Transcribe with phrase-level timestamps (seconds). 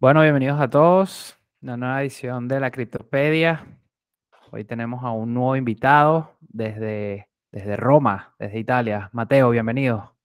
[0.00, 1.36] Bueno, bienvenidos a todos.
[1.60, 3.66] Una nueva edición de la Criptopedia.
[4.52, 9.10] Hoy tenemos a un nuevo invitado desde, desde Roma, desde Italia.
[9.12, 10.16] Mateo, bienvenido.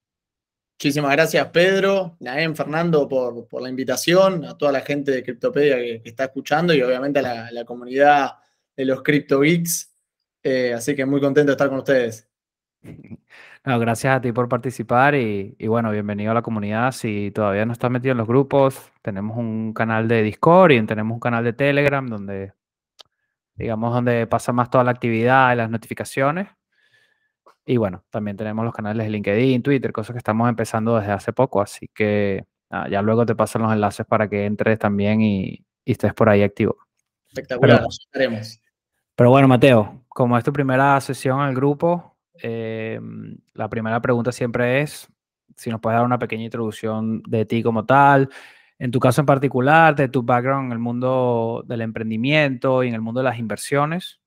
[0.77, 5.77] Muchísimas gracias, Pedro, Naem, Fernando, por, por, la invitación, a toda la gente de Criptopedia
[5.77, 8.33] que, que está escuchando y obviamente a la, la comunidad
[8.77, 9.91] de los Crypto Geeks.
[10.43, 12.29] Eh, así que muy contento de estar con ustedes.
[13.65, 16.91] No, gracias a ti por participar y, y, bueno, bienvenido a la comunidad.
[16.91, 21.15] Si todavía no estás metido en los grupos, tenemos un canal de Discord y tenemos
[21.15, 22.51] un canal de Telegram donde,
[23.55, 26.49] digamos, donde pasa más toda la actividad y las notificaciones.
[27.65, 31.31] Y bueno, también tenemos los canales de LinkedIn, Twitter, cosas que estamos empezando desde hace
[31.31, 35.65] poco, así que ah, ya luego te pasan los enlaces para que entres también y,
[35.85, 36.75] y estés por ahí activo.
[37.29, 38.29] Espectacular, pero.
[39.15, 42.99] Pero bueno, Mateo, como es tu primera sesión al grupo, eh,
[43.53, 45.07] la primera pregunta siempre es
[45.55, 48.29] si nos puedes dar una pequeña introducción de ti como tal,
[48.79, 52.95] en tu caso en particular, de tu background en el mundo del emprendimiento y en
[52.95, 54.19] el mundo de las inversiones.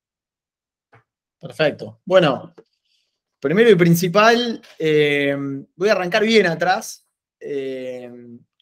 [1.40, 2.00] Perfecto.
[2.04, 2.54] Bueno,
[3.40, 5.36] primero y principal, eh,
[5.74, 7.04] voy a arrancar bien atrás.
[7.40, 8.10] Eh,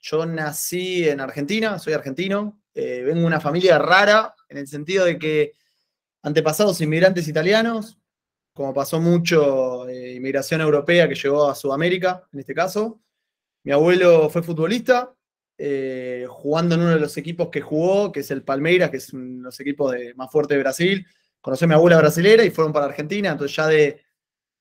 [0.01, 5.19] yo nací en Argentina, soy argentino, vengo de una familia rara en el sentido de
[5.19, 5.53] que
[6.23, 7.99] antepasados inmigrantes italianos,
[8.55, 13.01] como pasó mucho eh, inmigración europea que llegó a Sudamérica, en este caso.
[13.65, 15.13] Mi abuelo fue futbolista,
[15.59, 19.13] eh, jugando en uno de los equipos que jugó, que es el Palmeiras, que es
[19.13, 21.07] uno de los equipos más fuertes de Brasil.
[21.41, 24.01] Conocí a mi abuela brasilera y fueron para Argentina, entonces ya de,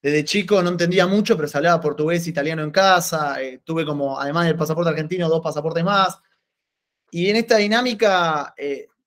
[0.02, 4.20] desde chico no entendía mucho, pero se hablaba portugués, italiano en casa, eh, tuve como,
[4.20, 6.20] además del pasaporte argentino, dos pasaportes más.
[7.12, 8.56] Y en esta dinámica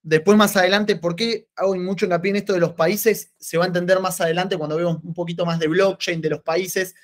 [0.08, 3.32] Después, más adelante, ¿por qué hago mucho hincapié en esto de los países?
[3.40, 6.42] Se va a entender más adelante cuando vemos un poquito más de blockchain de los
[6.42, 6.94] países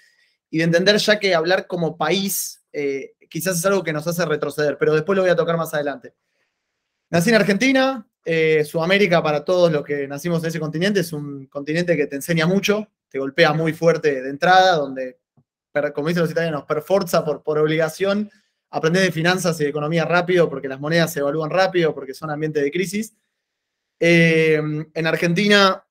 [0.48, 4.25] y de entender ya que hablar como país eh, quizás es algo que nos hace
[4.25, 6.14] retroceder, pero después lo voy a tocar más adelante.
[7.11, 11.46] Nací en Argentina, eh, Sudamérica para todos los que nacimos en ese continente es un
[11.46, 15.18] continente que te enseña mucho, te golpea muy fuerte de entrada, donde,
[15.92, 18.30] como dicen los italianos, per forza, por, por obligación,
[18.73, 22.31] aprender de finanzas y de economía rápido porque las monedas se evalúan rápido, porque son
[22.31, 23.15] ambientes de crisis.
[24.01, 24.61] Eh,
[24.95, 25.85] en Argentina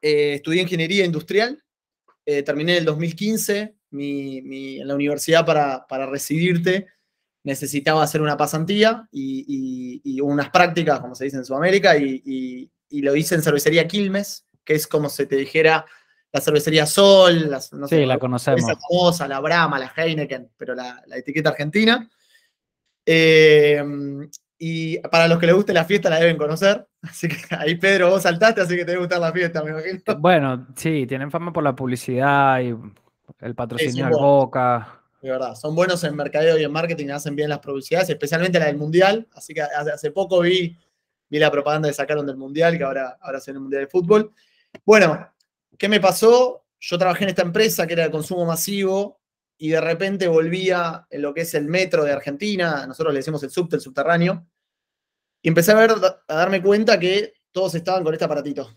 [0.00, 1.62] eh, estudié ingeniería industrial,
[2.24, 6.86] eh, terminé en el 2015, mi, mi, en la universidad para, para, recibirte
[7.44, 13.34] necesitaba hacer una pasantía y, unas prácticas, como se dice en Sudamérica, y, lo hice
[13.34, 15.86] en cervecería Quilmes, que es como se te dijera
[16.32, 18.60] la cervecería Sol, las, no sí, sé, la conocemos.
[18.60, 22.08] Esa famosa, la Brahma, la Heineken, pero la, la etiqueta argentina.
[23.06, 23.82] Eh,
[24.58, 26.86] y para los que les guste la fiesta la deben conocer.
[27.02, 30.00] Así que ahí, Pedro, vos saltaste, así que te debe gustar la fiesta, me imagino.
[30.18, 32.74] Bueno, sí, tienen fama por la publicidad y
[33.38, 35.00] el patrocinio al Boca.
[35.22, 38.66] De verdad, son buenos en mercadeo y en marketing, hacen bien las publicidades, especialmente la
[38.66, 39.28] del Mundial.
[39.32, 40.76] Así que hace poco vi,
[41.30, 44.32] vi la propaganda que sacaron del Mundial, que ahora, ahora se el Mundial de Fútbol.
[44.84, 45.24] Bueno,
[45.78, 46.66] ¿Qué me pasó?
[46.80, 49.20] Yo trabajé en esta empresa que era de consumo masivo
[49.56, 53.42] y de repente volvía en lo que es el metro de Argentina, nosotros le decimos
[53.44, 54.46] el subte, el subterráneo,
[55.40, 58.76] y empecé a, ver, a darme cuenta que todos estaban con este aparatito.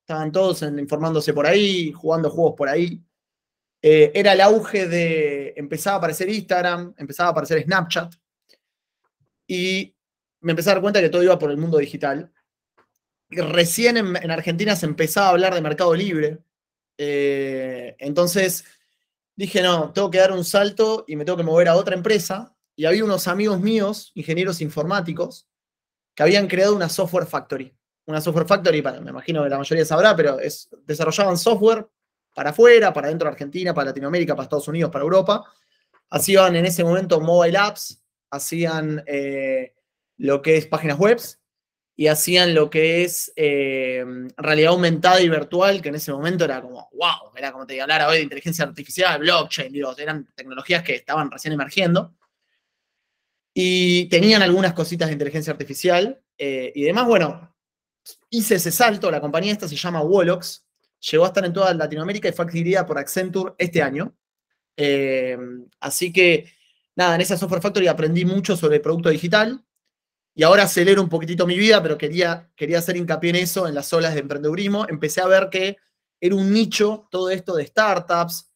[0.00, 3.02] Estaban todos informándose por ahí, jugando juegos por ahí.
[3.82, 8.14] Eh, era el auge de, empezaba a aparecer Instagram, empezaba a aparecer Snapchat,
[9.46, 9.94] y
[10.40, 12.32] me empecé a dar cuenta que todo iba por el mundo digital
[13.30, 16.38] recién en, en, Argentina se empezaba a hablar de mercado libre.
[16.98, 18.64] Eh, entonces
[19.36, 22.54] dije, no, tengo que dar un salto y me tengo que mover a otra empresa.
[22.74, 25.48] Y había unos amigos míos, ingenieros informáticos,
[26.14, 27.74] que habían creado una software factory.
[28.06, 31.86] Una software factory, para, me imagino que la mayoría sabrá, pero es, desarrollaban software
[32.34, 35.44] para afuera, para dentro de Argentina, para Latinoamérica, para Estados Unidos, para Europa.
[36.10, 39.74] Hacían en ese momento mobile apps, hacían eh,
[40.18, 41.40] lo que es páginas webs,
[41.98, 44.04] y hacían lo que es eh,
[44.36, 48.06] realidad aumentada y virtual, que en ese momento era como, wow, era como te hablar
[48.06, 52.14] hoy de inteligencia artificial, blockchain, digo, eran tecnologías que estaban recién emergiendo.
[53.54, 57.56] Y tenían algunas cositas de inteligencia artificial eh, y demás, bueno,
[58.28, 60.66] hice ese salto, la compañía esta se llama Wolox,
[61.10, 64.14] llegó a estar en toda Latinoamérica y fue adquirida por Accenture este año.
[64.76, 65.38] Eh,
[65.80, 66.52] así que,
[66.94, 69.65] nada, en esa Software Factory aprendí mucho sobre producto digital,
[70.36, 73.74] y ahora acelero un poquitito mi vida, pero quería, quería hacer hincapié en eso, en
[73.74, 74.86] las olas de emprendedurismo.
[74.86, 75.78] Empecé a ver que
[76.20, 78.52] era un nicho todo esto de startups.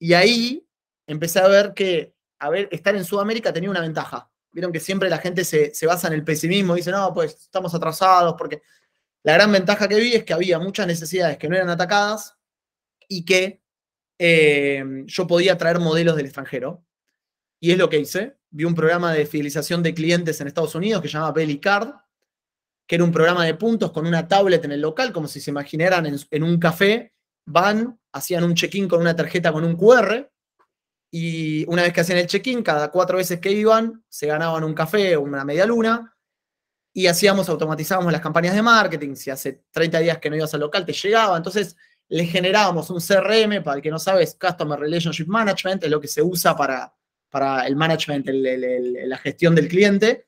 [0.00, 0.66] Y ahí
[1.06, 4.28] empecé a ver que a ver, estar en Sudamérica tenía una ventaja.
[4.50, 7.72] Vieron que siempre la gente se, se basa en el pesimismo, dice, no, pues estamos
[7.72, 8.62] atrasados, porque
[9.22, 12.36] la gran ventaja que vi es que había muchas necesidades que no eran atacadas
[13.06, 13.62] y que
[14.18, 16.84] eh, yo podía traer modelos del extranjero.
[17.60, 18.36] Y es lo que hice.
[18.52, 21.94] Vi un programa de fidelización de clientes en Estados Unidos que se llama Belly Card,
[22.86, 25.50] que era un programa de puntos con una tablet en el local, como si se
[25.50, 27.14] imaginaran en, en un café,
[27.46, 30.30] van, hacían un check-in con una tarjeta con un QR,
[31.10, 34.74] y una vez que hacían el check-in, cada cuatro veces que iban, se ganaban un
[34.74, 36.14] café o una media luna,
[36.92, 40.60] y hacíamos, automatizábamos las campañas de marketing, si hace 30 días que no ibas al
[40.60, 41.74] local, te llegaba, entonces
[42.08, 46.00] le generábamos un CRM, para el que no sabe, es Customer Relationship Management, es lo
[46.00, 46.94] que se usa para,
[47.32, 50.26] para el management, el- la gestión del cliente,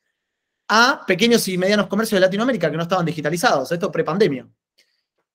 [0.69, 4.49] a pequeños y medianos comercios de Latinoamérica que no estaban digitalizados, esto prepandemia.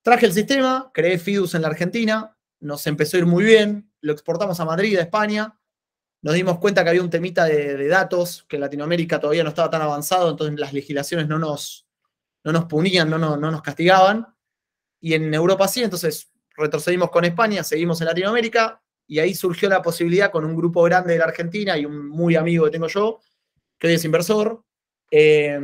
[0.02, 4.12] Traje el sistema, creé Fidus en la Argentina, nos empezó a ir muy bien, lo
[4.12, 5.56] exportamos a Madrid, a España,
[6.22, 9.50] nos dimos cuenta que había un temita de, de datos, que en Latinoamérica todavía no
[9.50, 11.86] estaba tan avanzado, entonces las legislaciones no nos,
[12.42, 14.26] no nos punían, no, no, no nos castigaban,
[15.00, 19.82] y en Europa sí, entonces retrocedimos con España, seguimos en Latinoamérica, y ahí surgió la
[19.82, 23.18] posibilidad con un grupo grande de la Argentina y un muy amigo que tengo yo,
[23.76, 24.62] que hoy es inversor,
[25.10, 25.58] eh,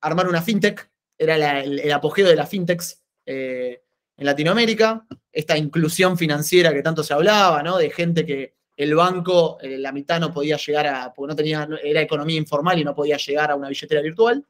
[0.00, 0.88] armar una fintech,
[1.18, 3.82] era el, apogeo de las fintechs eh,
[4.16, 7.78] en Latinoamérica, esta inclusión financiera que tanto se hablaba, ¿no?
[7.78, 11.68] De gente que el banco, eh, la mitad no podía llegar a, porque no tenía,
[11.82, 14.46] era economía informal y no podía llegar a una billetera virtual.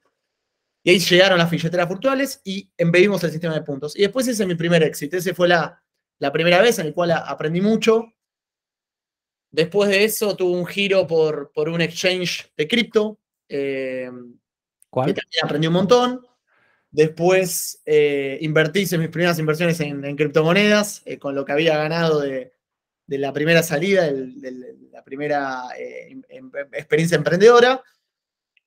[0.82, 3.96] Y ahí llegaron las billeteras virtuales y embebimos el sistema de puntos.
[3.96, 5.16] Y después ese es mi primer éxito.
[5.16, 5.82] Ese fue la,
[6.18, 8.10] la primera vez en el cual aprendí mucho.
[9.54, 15.14] Después de eso tuve un giro por, por un exchange de cripto, eh, que ¿Cuál?
[15.14, 16.26] también aprendí un montón.
[16.90, 21.78] Después eh, invertí, hice mis primeras inversiones en, en criptomonedas, eh, con lo que había
[21.78, 22.52] ganado de,
[23.06, 27.80] de la primera salida, del- la primera em- em- experiencia emprendedora.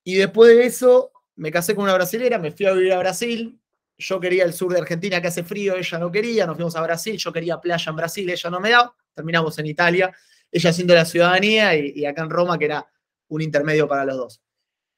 [0.06, 3.60] Y después de eso me casé con una brasilera, me fui a vivir a Brasil.
[3.98, 6.82] Yo quería el sur de Argentina que hace frío, ella no quería, nos fuimos a
[6.82, 10.16] Brasil, yo quería playa en Brasil, ella no me da, terminamos en Italia,
[10.52, 12.88] ella haciendo la ciudadanía y, acá en Roma, que era
[13.30, 14.42] un intermedio para los dos.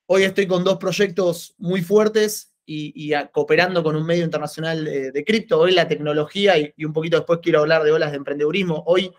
[0.07, 5.11] Hoy estoy con dos proyectos muy fuertes y, y cooperando con un medio internacional de,
[5.11, 5.59] de cripto.
[5.59, 8.83] Hoy la tecnología, y, y un poquito después quiero hablar de olas de emprendedurismo.
[8.87, 9.13] Hoy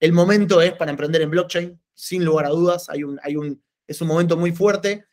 [0.00, 2.88] el momento es para emprender en blockchain, sin lugar a dudas.
[2.88, 5.04] Hay un, hay un, es un momento muy fuerte.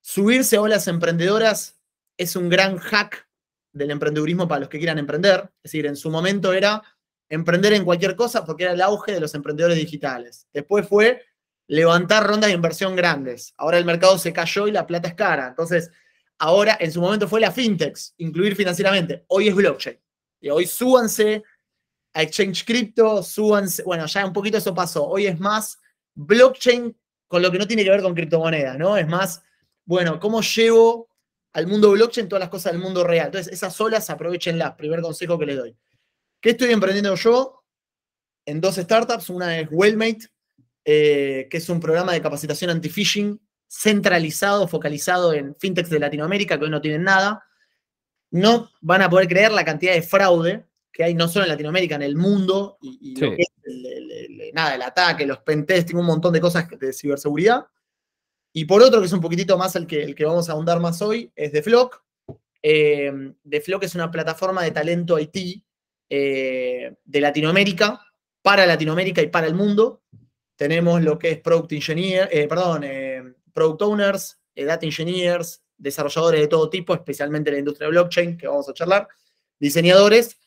[0.00, 1.78] Subirse a olas emprendedoras
[2.16, 3.28] es un gran hack
[3.72, 5.50] del emprendedurismo para los que quieran emprender.
[5.62, 6.82] Es decir, en su momento era
[7.30, 10.46] emprender en cualquier cosa porque era el auge de los emprendedores digitales.
[10.52, 11.22] Después fue
[11.68, 13.54] levantar rondas de inversión grandes.
[13.56, 15.48] Ahora el mercado se cayó y la plata es cara.
[15.48, 15.90] Entonces,
[16.38, 19.24] ahora en su momento fue la fintechs, incluir financieramente.
[19.28, 19.98] Hoy es blockchain.
[20.40, 21.44] Y hoy súbanse
[22.12, 23.84] a Exchange Crypto, súbanse.
[23.84, 25.06] Bueno, ya un poquito eso pasó.
[25.06, 25.78] Hoy es más
[26.14, 26.96] blockchain
[27.28, 28.96] con lo que no tiene que ver con criptomonedas, ¿no?
[28.96, 29.40] Es más,
[29.84, 31.08] bueno, ¿cómo llevo
[31.52, 33.26] al mundo blockchain todas las cosas del mundo real?
[33.26, 34.74] Entonces, esas olas aprovechenlas.
[34.74, 35.76] Primer consejo que les doy.
[36.40, 37.62] ¿Qué estoy emprendiendo yo?
[38.46, 39.28] En dos startups.
[39.30, 40.28] Una es Wellmate,
[40.84, 46.64] eh, que es un programa de capacitación anti-phishing centralizado, focalizado en fintechs de Latinoamérica, que
[46.64, 47.44] hoy no tienen nada.
[48.32, 51.94] No van a poder creer la cantidad de fraude que hay no solo en Latinoamérica,
[51.94, 53.36] en el mundo, y, y lo Sí.
[53.36, 56.92] que es el, el- el- nada, el ataque, los pentesting, un montón de cosas de
[56.92, 57.64] ciberseguridad.
[58.52, 60.80] Y por otro, que es un poquitito más el que, el que vamos a ahondar
[60.80, 62.02] más hoy, es The Flock.
[62.60, 65.62] Eh, The Flock es una plataforma de talento IT
[66.10, 68.00] eh, de Latinoamérica,
[68.42, 70.02] para Latinoamérica y para el mundo.
[70.56, 73.22] Tenemos lo que es Product Engineer, eh, perdón, eh,
[73.54, 78.36] Product Owners, eh, Data Engineers, desarrolladores de todo tipo, especialmente en la industria de blockchain,
[78.36, 79.08] que vamos a charlar,
[79.58, 80.38] diseñadores,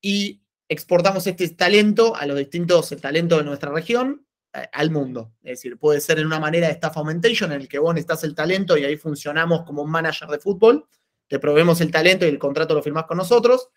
[0.00, 5.32] y exportamos este talento a los distintos talentos de nuestra región eh, al mundo.
[5.42, 8.24] Es decir, puede ser en una manera de staff augmentation en el que vos necesitas
[8.24, 10.86] el talento y ahí funcionamos como un manager de fútbol,
[11.26, 13.68] te proveemos el talento y el contrato lo firmás con nosotros.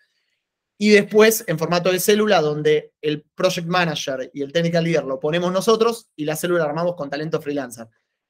[0.78, 5.20] Y después en formato de célula, donde el project manager y el technical leader lo
[5.20, 7.86] ponemos nosotros y la célula la armamos con talento freelancer.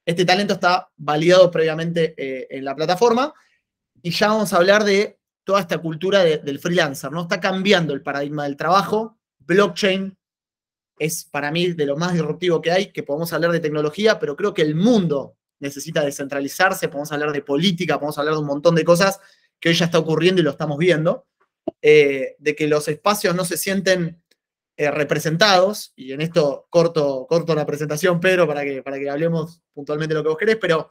[0.06, 3.32] Este talento está validado previamente eh, en la plataforma
[4.02, 7.22] y ya vamos a hablar de toda esta cultura de- del freelancer, ¿no?
[7.22, 9.18] Está cambiando el paradigma del trabajo.
[9.38, 10.14] Blockchain
[10.98, 14.36] es para mí de lo más disruptivo que hay, que podemos hablar de tecnología, pero
[14.36, 18.74] creo que el mundo necesita descentralizarse, podemos hablar de política, podemos hablar de un montón
[18.74, 19.18] de cosas
[19.58, 21.26] que hoy ya está ocurriendo y lo estamos viendo,
[21.82, 24.22] eh, de que los espacios no se sienten
[24.76, 29.62] eh, representados, y en esto corto, corto la presentación, Pedro, para que, para que hablemos
[29.72, 30.90] puntualmente de lo que vos querés, pero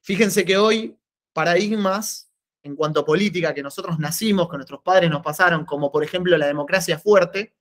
[0.00, 0.96] fíjense que hoy
[1.32, 2.30] paradigmas
[2.62, 6.36] en cuanto a política que nosotros nacimos, que nuestros padres nos pasaron, como por ejemplo
[6.36, 7.54] la democracia fuerte,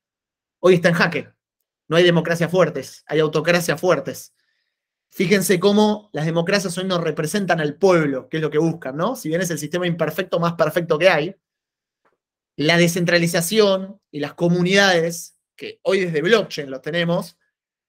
[0.59, 1.29] hoy está en jaque.
[1.87, 4.33] No hay democracias fuertes, hay autocracias fuertes.
[5.09, 9.15] Fíjense cómo las democracias hoy no representan al pueblo, que es lo que buscan, ¿no?
[9.15, 11.35] Si bien es el sistema imperfecto más perfecto que hay,
[12.65, 17.37] la descentralización y las comunidades, que hoy desde blockchain lo tenemos,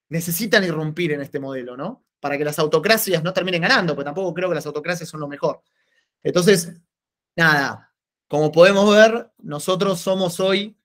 [0.08, 2.04] necesitan irrumpir en este modelo, ¿no?
[2.20, 5.28] para que las autocracias no terminen ganando, porque tampoco creo que las autocracias son lo
[5.28, 5.62] mejor.
[6.22, 6.72] Entonces,
[7.34, 7.92] nada,
[8.28, 10.76] como podemos ver, nosotros somos hoy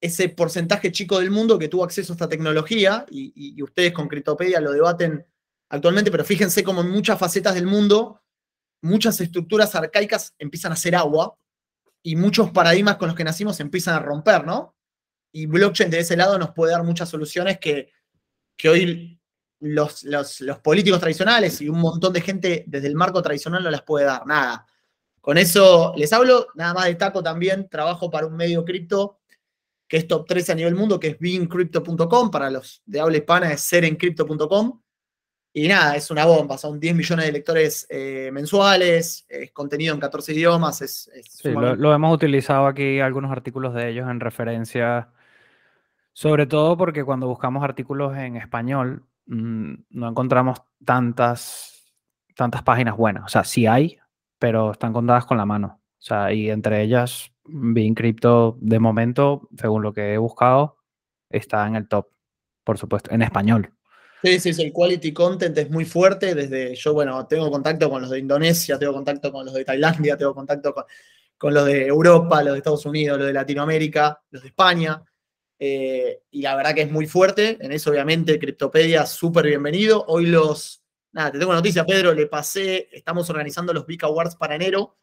[0.00, 4.60] ese porcentaje chico del mundo que tuvo acceso a esta tecnología y, ustedes con Criptopedia
[4.60, 5.24] lo debaten
[5.70, 8.20] actualmente, pero fíjense como en muchas facetas del mundo,
[8.82, 11.36] muchas estructuras arcaicas empiezan a hacer agua
[12.08, 14.74] y muchos paradigmas con los que nacimos empiezan a romper, ¿no?
[15.30, 17.92] Y blockchain de ese lado nos puede dar muchas soluciones que,
[18.56, 19.20] que hoy
[19.60, 23.82] los, los, políticos tradicionales y un montón de gente desde el marco tradicional no las
[23.82, 24.66] puede dar, nada.
[25.20, 29.20] Con eso les hablo, nada más destaco también, trabajo para un medio cripto
[29.86, 33.52] que es top 3 a nivel mundo, que es beinCrypto.com, para los de habla hispana
[33.52, 34.80] es serencrypto.com.
[35.52, 40.00] Y nada, es una bomba, son 10 millones de lectores eh, mensuales, es contenido en
[40.00, 40.82] 14 idiomas.
[40.82, 45.10] Es, sí, lo, hemos utilizado aquí, algunos artículos de ellos en referencia,
[46.12, 51.92] sobre todo porque cuando buscamos artículos en español, mm, no encontramos tantas,
[52.36, 53.24] tantas páginas buenas.
[53.24, 53.98] O sea, sí hay,
[54.38, 55.80] pero están contadas con la mano.
[55.80, 60.76] O sea, y entre ellas Bien Crypto, de momento, según lo que he buscado,
[61.30, 62.08] está en el top,
[62.62, 63.72] por supuesto, en español.
[64.22, 66.34] Sí, sí, sí, el quality content es muy fuerte.
[66.34, 70.16] Desde yo, bueno, tengo contacto con los de Indonesia, tengo contacto con los de Tailandia,
[70.16, 70.74] tengo contacto
[71.36, 75.02] con, los de Europa, los de Estados Unidos, los de Latinoamérica, los de España.
[75.58, 77.58] Eh, y la verdad que es muy fuerte.
[77.60, 80.04] En eso, obviamente, Cryptopedia, súper bienvenido.
[80.08, 80.82] Hoy los.
[81.12, 82.12] Nada, te tengo noticia, Pedro.
[82.12, 84.98] Le pasé, estamos organizando los Big Awards para enero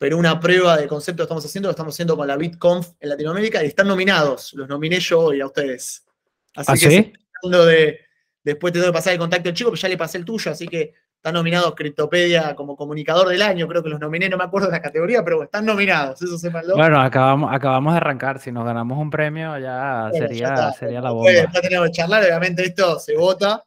[0.00, 3.08] pero una prueba de concepto que estamos haciendo lo estamos haciendo con la BitConf en
[3.10, 4.54] Latinoamérica y están nominados.
[4.54, 6.06] Los nominé yo hoy a ustedes.
[6.54, 8.00] Así ¿Ah, que de,
[8.42, 10.50] después te doy que pasar el contacto al chico, pero ya le pasé el tuyo,
[10.50, 14.44] así que están nominados Criptopedia como comunicador del año, creo que los nominé, no me
[14.44, 18.50] acuerdo de la categoría, pero están nominados, eso se Bueno, acabamos, acabamos de arrancar, si
[18.50, 21.30] nos ganamos un premio ya sería, sería la bomba.
[21.30, 23.64] Después tenemos que charlar, obviamente esto se vota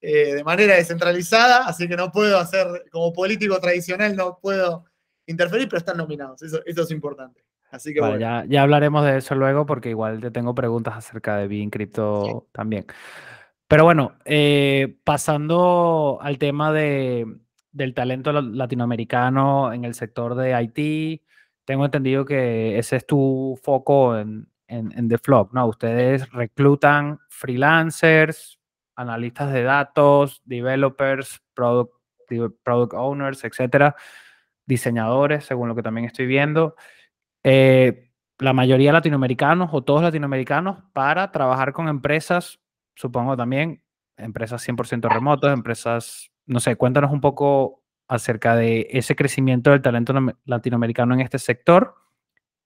[0.00, 4.84] eh, de manera descentralizada, así que no puedo hacer, como político tradicional, no puedo
[5.26, 6.42] interferir, pero están nominados.
[6.42, 7.44] Eso, es importante.
[7.70, 8.18] Así que bueno.
[8.18, 12.46] ya, ya, hablaremos de eso luego porque igual te tengo preguntas acerca de Being Crypto
[12.52, 12.86] también.
[13.68, 17.26] Pero bueno, eh, pasando al tema de,
[17.70, 21.22] del talento latinoamericano en el sector de IT,
[21.64, 25.66] tengo entendido que ese es tu foco en, en, The Flop, ¿no?
[25.66, 28.58] Ustedes reclutan freelancers,
[28.96, 31.92] analistas de datos, developers, product,
[32.64, 33.94] product owners, etcétera
[34.68, 36.76] diseñadores, según lo que también estoy viendo.
[37.42, 42.60] Eh, la mayoría latinoamericanos o todos latinoamericanos para trabajar con empresas,
[42.98, 43.82] supongo también,
[44.16, 50.12] empresas 100% remotos, empresas, no sé, cuéntanos un poco acerca de ese crecimiento del talento
[50.44, 51.94] latinoamericano en este sector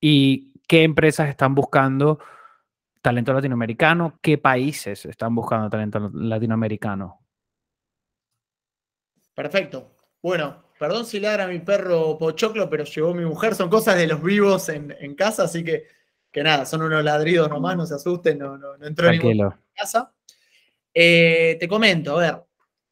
[0.00, 2.18] y qué empresas están buscando
[3.02, 7.20] talento latinoamericano, qué países están buscando talento latinoamericano.
[9.34, 9.96] Perfecto.
[10.22, 13.54] Bueno, Perdón si ladra mi perro Pochoclo, pero llegó mi mujer.
[13.54, 15.86] Son cosas de los vivos en, casa, así que,
[16.32, 19.20] que nada, son unos ladridos nomás, no se asusten, no, no, no entró en
[19.76, 20.12] casa.
[20.94, 22.42] Eh, te comento, a ver,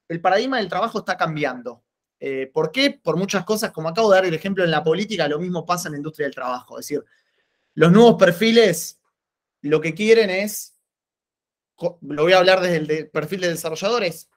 [0.09, 1.85] el paradigma del trabajo está cambiando.
[2.19, 3.01] Eh, ¿Por qué?
[3.03, 5.89] Por muchas cosas, como acabo de dar el ejemplo en la política, lo mismo pasa
[5.89, 6.79] en la industria del trabajo.
[6.79, 7.05] Es decir,
[7.75, 9.01] los nuevos perfiles
[9.63, 10.77] lo que quieren es,
[11.79, 14.29] lo voy a hablar desde el perfil de desarrolladores,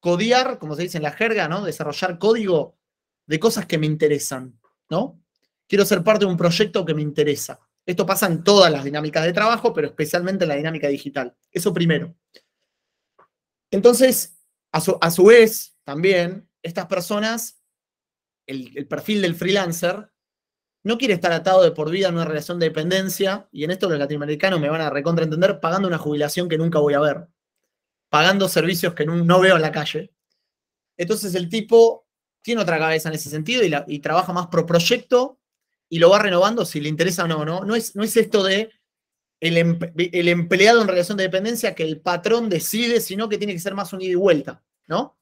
[0.00, 1.64] codiar, como se dice en la jerga, ¿no?
[1.64, 2.78] Desarrollar código
[3.26, 4.58] de cosas que me interesan,
[4.88, 5.22] ¿no?
[5.68, 7.60] Quiero ser parte de un proyecto que me interesa.
[7.86, 11.34] Esto pasa en todas las dinámicas de trabajo, pero especialmente en la dinámica digital.
[11.50, 12.14] Eso primero.
[13.70, 14.40] Entonces,
[14.72, 17.62] a su, vez, también, estas personas,
[18.46, 20.10] el, perfil del freelancer,
[20.82, 23.88] no quiere estar atado de por vida en una relación de dependencia, y en esto
[23.88, 27.28] los latinoamericanos me van a recontraentender, pagando una jubilación que nunca voy a ver,
[28.08, 30.12] pagando servicios que no, no veo en la calle.
[30.96, 32.06] Entonces el tipo
[32.42, 35.38] tiene otra cabeza en ese sentido y, trabaja más pro proyecto
[35.88, 37.44] y lo va renovando si le interesa o no.
[37.44, 38.70] No, no, es, no es esto de
[39.40, 43.74] el, empleado en relación de dependencia que el patrón decide, sino que tiene que ser
[43.74, 45.18] más un ida y vuelta, ¿no?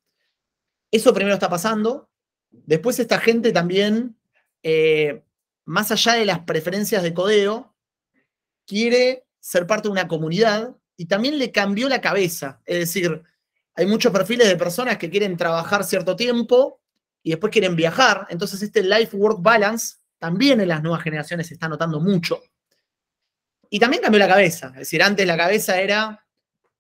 [0.91, 2.11] Eso primero está pasando.
[2.51, 4.17] Después esta gente también,
[4.63, 5.23] eh,
[5.65, 7.75] más allá de las preferencias de codeo,
[8.67, 12.61] quiere ser parte de una comunidad y también le cambió la cabeza.
[12.67, 13.23] Es decir,
[13.75, 16.81] hay muchos perfiles de personas que quieren trabajar cierto tiempo
[17.23, 18.27] y después quieren viajar.
[18.31, 22.43] Entonces este life-work balance también en las nuevas generaciones se está notando mucho.
[23.71, 24.69] Y también cambió la cabeza.
[24.69, 26.25] Es decir, antes la cabeza era,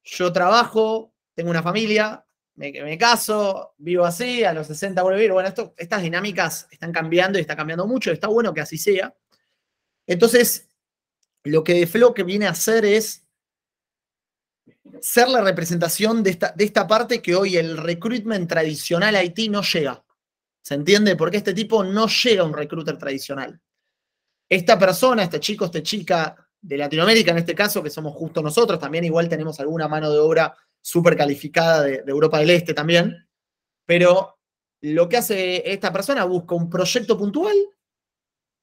[0.02, 2.24] yo trabajo, tengo una familia,
[2.58, 5.32] me, caso, vivo así, a los 60 vuelvo a vivir.
[5.32, 8.10] Bueno, esto, estas dinámicas están cambiando y está cambiando mucho.
[8.10, 9.14] Está bueno que así sea.
[10.06, 10.68] Entonces,
[11.44, 13.24] lo que que viene a hacer es
[15.00, 19.62] ser la representación de esta, de esta parte que hoy el recruitment tradicional Haití no
[19.62, 20.04] llega.
[20.60, 21.14] ¿Se entiende?
[21.14, 23.60] Porque este tipo no llega a un recruiter tradicional.
[24.48, 28.78] Esta persona, este chico, esta chica de Latinoamérica, en este caso, que somos justo nosotros,
[28.78, 33.28] también igual tenemos alguna mano de obra súper calificada de, de Europa del Este también,
[33.86, 34.38] pero
[34.80, 37.56] lo que hace esta persona busca un proyecto puntual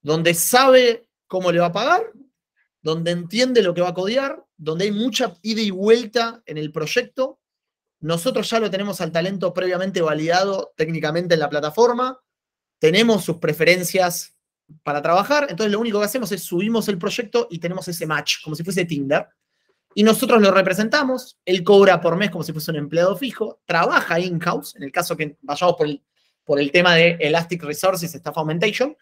[0.01, 2.03] donde sabe cómo le va a pagar,
[2.81, 6.71] donde entiende lo que va a codear, donde hay mucha ida y vuelta en el
[6.71, 7.39] proyecto.
[7.99, 12.21] Nosotros ya lo tenemos al talento previamente validado técnicamente en la plataforma,
[12.79, 14.34] tenemos sus preferencias
[14.83, 18.43] para trabajar, entonces lo único que hacemos es subimos el proyecto y tenemos ese match,
[18.43, 19.27] como si fuese Tinder,
[19.93, 24.19] y nosotros lo representamos, él cobra por mes como si fuese un empleado fijo, trabaja
[24.19, 26.03] in-house, en el caso que vayamos por el,
[26.43, 28.95] por el tema de Elastic Resources, Staff Augmentation,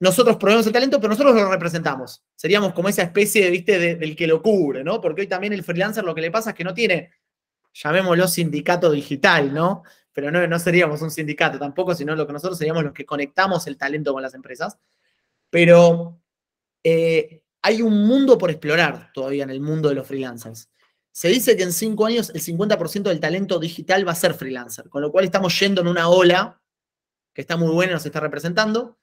[0.00, 2.24] nosotros proveemos el talento, pero nosotros lo representamos.
[2.34, 3.96] Seríamos como esa especie, ¿viste?
[3.96, 4.98] del que lo cubre, ¿no?
[4.98, 7.10] Porque hoy también el freelancer lo que le pasa es que no tiene,
[7.74, 9.82] llamémoslo sindicato digital, ¿no?
[10.12, 13.66] Pero no, no seríamos un sindicato tampoco, sino lo que nosotros seríamos los que conectamos
[13.66, 14.78] el talento con las empresas.
[15.50, 16.20] Pero
[16.84, 20.70] eh, hay un mundo por explorar todavía en el mundo de los freelancers.
[21.12, 24.88] Se dice que en cinco años el 50% del talento digital va a ser freelancer,
[24.88, 26.60] con lo cual estamos yendo en una ola
[27.34, 28.99] que está muy buena y nos está representando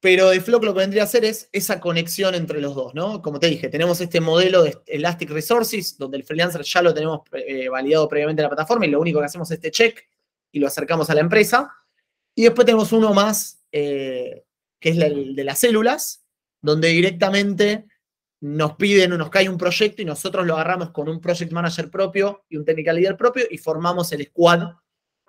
[0.00, 3.20] pero de Flock lo que vendría a hacer es esa conexión entre los dos, ¿no?
[3.20, 7.20] Como te dije, tenemos este modelo de Elastic Resources, donde el freelancer ya lo tenemos
[7.32, 10.08] eh, validado previamente en la plataforma y lo único que hacemos es este check
[10.52, 11.70] y lo acercamos a la empresa.
[12.34, 14.44] Y después tenemos uno más, eh,
[14.80, 16.24] que es el de las células,
[16.62, 17.84] donde directamente
[18.40, 21.90] nos piden o nos cae un proyecto y nosotros lo agarramos con un project manager
[21.90, 24.76] propio y un technical leader propio y formamos el squad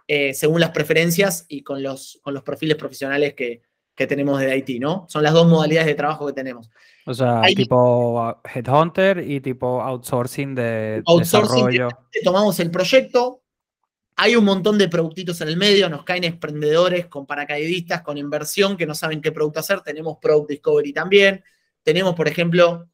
[0.08, 3.64] eh, según las preferencias y con los, con los perfiles profesionales que,
[3.96, 5.06] que tenemos de Haití, ¿no?
[5.10, 6.70] Son las dos modalidades de trabajo que tenemos.
[7.06, 11.90] O sea, tipo headhunter y tipo outsourcing de desarrollo.
[12.24, 13.42] Tomamos el proyecto,
[14.16, 18.78] hay un montón de productitos en el medio, nos caen emprendedores con paracaidistas, con inversión
[18.78, 19.82] que no saben qué producto hacer.
[19.82, 21.44] Tenemos Product Discovery también.
[21.82, 22.88] Tenemos, por ejemplo,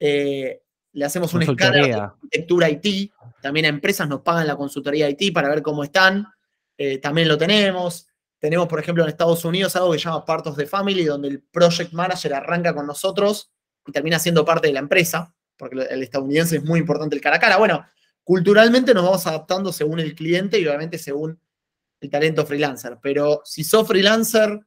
[0.00, 0.60] eh,
[0.92, 3.12] le hacemos un escáner de arquitectura IT.
[3.40, 6.26] También a empresas nos pagan la consultoría IT para ver cómo están.
[6.76, 8.08] Eh, también lo tenemos.
[8.42, 11.28] Tenemos, por ejemplo, en Estados Unidos algo que se llama Part of the Family, donde
[11.28, 13.52] el project manager arranca con nosotros
[13.86, 17.36] y termina siendo parte de la empresa, porque el estadounidense es muy importante el cara
[17.36, 17.56] a cara.
[17.56, 17.86] Bueno,
[18.24, 21.40] culturalmente nos vamos adaptando según el cliente y obviamente según
[22.00, 22.98] el talento freelancer.
[23.00, 24.58] Pero si sos freelancer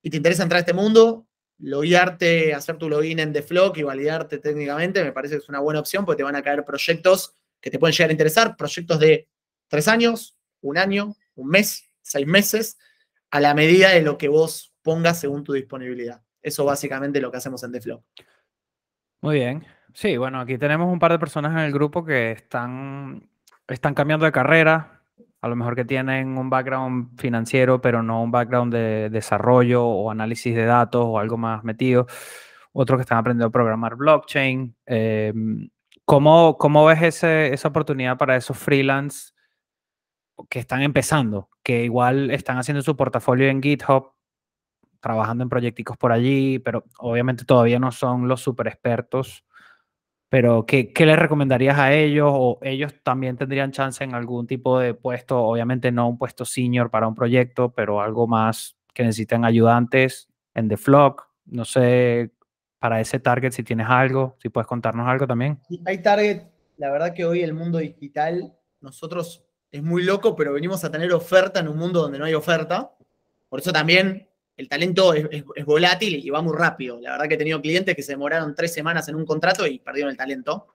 [0.00, 1.26] y te interesa entrar a este mundo,
[1.58, 5.60] loguearte, hacer tu login en The Flock y validarte técnicamente, me parece que es una
[5.60, 8.98] buena opción porque te van a caer proyectos que te pueden llegar a interesar, proyectos
[8.98, 9.28] de
[9.68, 12.78] tres años, un año, un mes, seis meses,
[13.30, 16.22] a la medida de lo que vos pongas según tu disponibilidad.
[16.42, 18.02] Eso básicamente es lo que hacemos en Flow.
[19.20, 19.66] Muy bien.
[19.92, 23.28] Sí, bueno, aquí tenemos un par de personas en el grupo que están,
[23.66, 25.02] están cambiando de carrera,
[25.40, 30.10] a lo mejor que tienen un background financiero, pero no un background de desarrollo o
[30.10, 32.06] análisis de datos o algo más metido.
[32.72, 34.74] Otros que están aprendiendo a programar blockchain.
[34.86, 35.68] Em,
[36.04, 39.32] ¿cómo, ¿cómo, ves ese, esa oportunidad para esos freelance
[40.48, 44.12] que están empezando, que igual están haciendo su portafolio en GitHub,
[45.00, 49.44] trabajando en proyectos por allí, pero obviamente todavía no son los super expertos.
[50.30, 52.30] Pero, ¿qué, ¿qué les recomendarías a ellos?
[52.30, 55.42] ¿O ellos también tendrían chance en algún tipo de puesto?
[55.42, 60.68] Obviamente no un puesto senior para un proyecto, pero algo más que necesiten ayudantes en
[60.68, 61.28] The Flock.
[61.46, 62.30] No sé,
[62.78, 65.60] para ese target, si tienes algo, si puedes contarnos algo también.
[65.86, 66.42] Hay target,
[66.76, 71.12] la verdad que hoy el mundo digital, nosotros es muy loco, pero venimos a tener
[71.12, 72.90] oferta en un mundo donde no hay oferta.
[73.48, 77.00] Por eso también el talento es, volátil y va muy rápido.
[77.00, 79.78] La verdad que he tenido clientes que se demoraron tres semanas en un contrato y
[79.78, 80.74] perdieron el talento.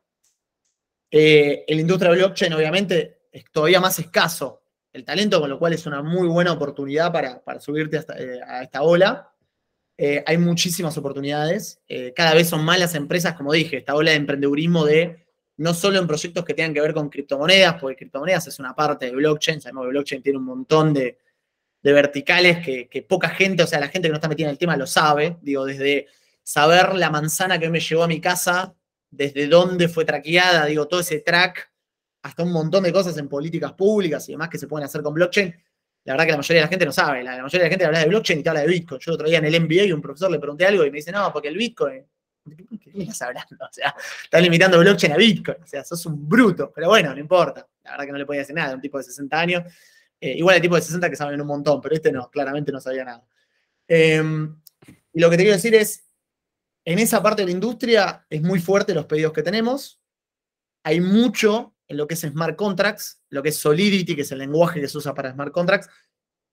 [1.12, 4.62] Eh, en la industria blockchain, obviamente, es todavía más escaso
[4.94, 8.84] el talento, con lo cual es una muy buena oportunidad para, subirte eh, a esta,
[8.84, 9.32] ola.
[9.98, 11.82] Eh, hay muchísimas oportunidades.
[12.16, 15.23] cada vez son más las empresas, como dije, esta ola de emprendedurismo de
[15.58, 19.06] no solo en proyectos que tengan que ver con criptomonedas, porque criptomonedas es una parte
[19.06, 21.18] de blockchain, sabemos que blockchain tiene un montón de,
[21.82, 24.78] verticales que, poca gente, o sea, la gente que no está metida en el tema
[24.78, 26.08] lo sabe, digo, desde
[26.42, 28.74] saber la manzana que me llegó a mi casa,
[29.12, 31.72] desde dónde fue traqueada, digo, todo ese track,
[32.24, 35.14] hasta un montón de cosas en políticas públicas y demás que se pueden hacer con
[35.14, 35.54] blockchain.
[36.06, 37.86] La verdad que la mayoría de la gente no sabe, la, mayoría de la gente
[37.86, 39.00] habla de blockchain y te habla de Bitcoin.
[39.00, 41.12] Yo otro día en el MBA y un profesor le pregunté algo y me dice,
[41.12, 42.06] no, porque el Bitcoin
[42.44, 43.66] ¿Qué estás hablando?
[43.66, 45.58] O sea, estás limitando blockchain a Bitcoin.
[45.64, 46.72] O sea, sos un bruto.
[46.74, 47.68] Pero bueno, no importa.
[47.84, 48.76] La verdad que no le podía decir nada.
[48.76, 49.64] Un tipo de 60 años.
[50.20, 52.80] Eh, igual el tipo de 60 que saben un montón, pero este no, claramente no
[52.80, 53.26] sabía nada.
[53.86, 54.56] Em,
[55.12, 56.06] y lo que te quiero decir es,
[56.86, 60.02] en esa parte de la industria es muy fuerte los pedidos que tenemos.
[60.86, 64.40] hay mucho en lo que es smart contracts, lo que es Solidity, que es el
[64.40, 65.90] lenguaje que se usa para smart contracts.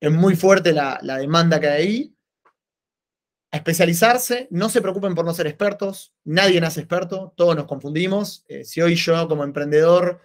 [0.01, 2.17] Es muy fuerte la, la demanda que hay ahí.
[3.53, 8.45] A especializarse, no se preocupen por no ser expertos, nadie nace experto, todos nos confundimos.
[8.47, 10.21] Eh, si hoy yo como emprendedor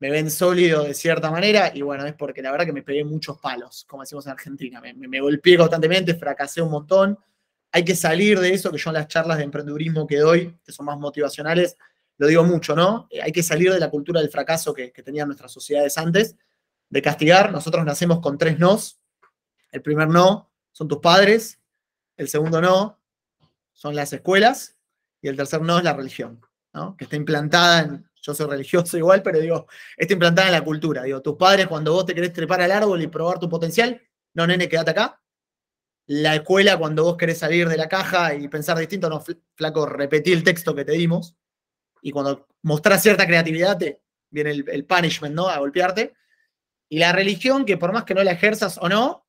[0.00, 3.04] me ven sólido de cierta manera, y bueno, es porque la verdad que me pegué
[3.04, 7.16] muchos palos, como decimos en Argentina, me, golpeé constantemente, fracasé un montón.
[7.70, 10.72] Hay que salir de eso, que yo en las charlas de emprendedurismo que doy, que
[10.72, 11.76] son más motivacionales,
[12.18, 13.06] lo digo mucho, ¿no?
[13.08, 16.36] Eh, hay que salir de la cultura del fracaso que, que tenían nuestras sociedades antes,
[16.88, 17.52] de castigar.
[17.52, 19.00] Nosotros nacemos con tres nos.
[19.70, 21.60] El primer no son tus padres,
[22.16, 23.00] el segundo no
[23.72, 24.76] son las escuelas
[25.20, 26.40] y el tercer no es la religión,
[26.72, 26.96] ¿no?
[26.96, 31.02] Que está implantada en, yo soy religioso igual, pero digo, está implantada en la cultura.
[31.02, 34.00] Digo, tus padres cuando vos te querés trepar al árbol y probar tu potencial,
[34.34, 35.20] no, nene, quédate acá.
[36.06, 39.22] La escuela cuando vos querés salir de la caja y pensar distinto, no,
[39.54, 41.36] flaco, repetí el texto que te dimos
[42.02, 45.48] y cuando mostrás cierta creatividad te viene el, el, punishment, ¿no?
[45.48, 46.14] A golpearte.
[46.88, 49.23] Y la religión, que por más que no la ejerzas o no,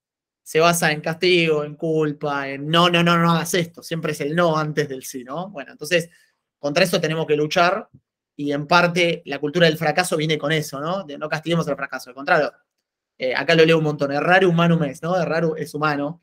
[0.45, 3.81] se basa en castigo, en culpa, en no, no, no, no hagas esto.
[3.81, 5.49] Siempre es el no antes del sí, ¿no?
[5.49, 6.07] Bueno, entonces,
[6.59, 7.89] contra eso tenemos que luchar
[8.35, 11.03] y en parte la cultura del fracaso viene con eso, ¿no?
[11.03, 12.11] De no castiguemos el fracaso.
[12.11, 12.53] Al contrario,
[13.17, 15.19] eh, acá lo leo un montón, errar humanum es, ¿no?
[15.19, 16.21] Errar es humano.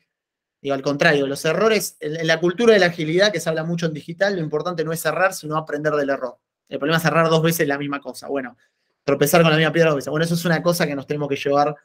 [0.61, 3.87] Digo, al contrario, los errores, en la cultura de la agilidad que se habla mucho
[3.87, 6.39] en digital, lo importante no es errar, sino aprender del error.
[6.69, 8.29] El problema es errar dos veces la misma cosa.
[8.29, 8.55] Bueno,
[9.03, 10.11] tropezar con la misma piedra dos veces.
[10.11, 11.75] Bueno, eso es una cosa que nos tenemos que llevar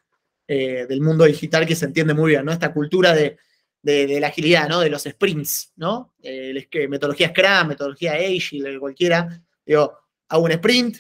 [0.49, 2.51] eh, del mundo digital que se entiende muy bien, ¿no?
[2.53, 3.37] Esta cultura de,
[3.83, 4.81] de, de la agilidad, ¿no?
[4.81, 6.15] De los sprints, ¿no?
[6.23, 9.41] Eh, metodología Scrum, metodología Agile, cualquiera.
[9.65, 9.97] Digo,
[10.29, 10.97] hago un sprint,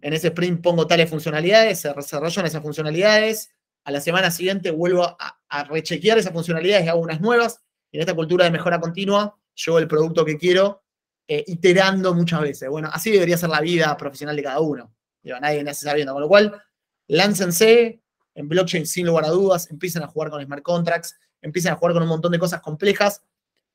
[0.00, 3.50] en ese sprint pongo tales funcionalidades, se desarrollan esas funcionalidades,
[3.84, 7.60] a la semana siguiente vuelvo a, a rechequear esas funcionalidades y hago unas nuevas.
[7.90, 10.82] Y en esta cultura de mejora continua, llevo el producto que quiero,
[11.28, 12.68] eh, iterando muchas veces.
[12.68, 14.94] Bueno, así debería ser la vida profesional de cada uno.
[15.22, 16.12] Digo, nadie nace sabiendo.
[16.12, 16.62] Con lo cual,
[17.08, 18.01] láncense
[18.34, 21.94] en blockchain sin lugar a dudas, empiecen a jugar con smart contracts, empiecen a jugar
[21.94, 23.22] con un montón de cosas complejas,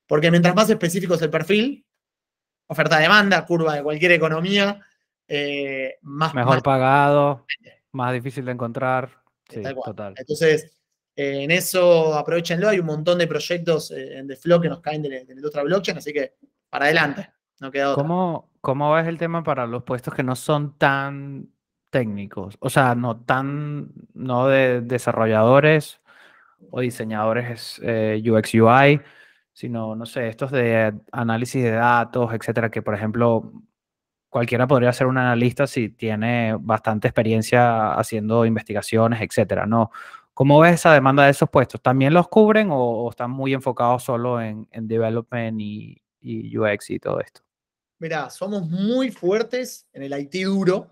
[0.07, 1.85] porque mientras más específico es el perfil,
[2.67, 4.79] oferta-demanda, curva de cualquier economía,
[5.27, 6.33] eh, más...
[6.33, 7.45] Mejor más, pagado,
[7.91, 9.21] más difícil de encontrar.
[9.49, 10.13] Sí, total.
[10.17, 10.77] Entonces,
[11.15, 12.69] eh, en eso aprovechenlo.
[12.69, 15.33] Hay un montón de proyectos eh, en The Flow que nos caen de, de la
[15.33, 16.35] industria blockchain, así que
[16.69, 17.29] para adelante.
[17.59, 18.03] No queda otra.
[18.03, 21.49] ¿Cómo, ¿Cómo ves el tema para los puestos que no son tan
[21.89, 22.57] técnicos?
[22.59, 26.01] O sea, no tan, no de desarrolladores
[26.71, 29.01] o diseñadores eh, UX UI,
[29.53, 33.51] sino, no sé, estos de análisis de datos, etcétera, que por ejemplo
[34.29, 39.91] cualquiera podría ser un analista si tiene bastante experiencia haciendo investigaciones, etcétera, ¿no?
[40.33, 41.81] ¿Cómo ves esa demanda de esos puestos?
[41.81, 46.91] ¿También los cubren o, o están muy enfocados solo en, en development y, y, UX
[46.91, 47.41] y todo esto?
[47.99, 50.87] Mira, somos muy fuertes en el IT duro,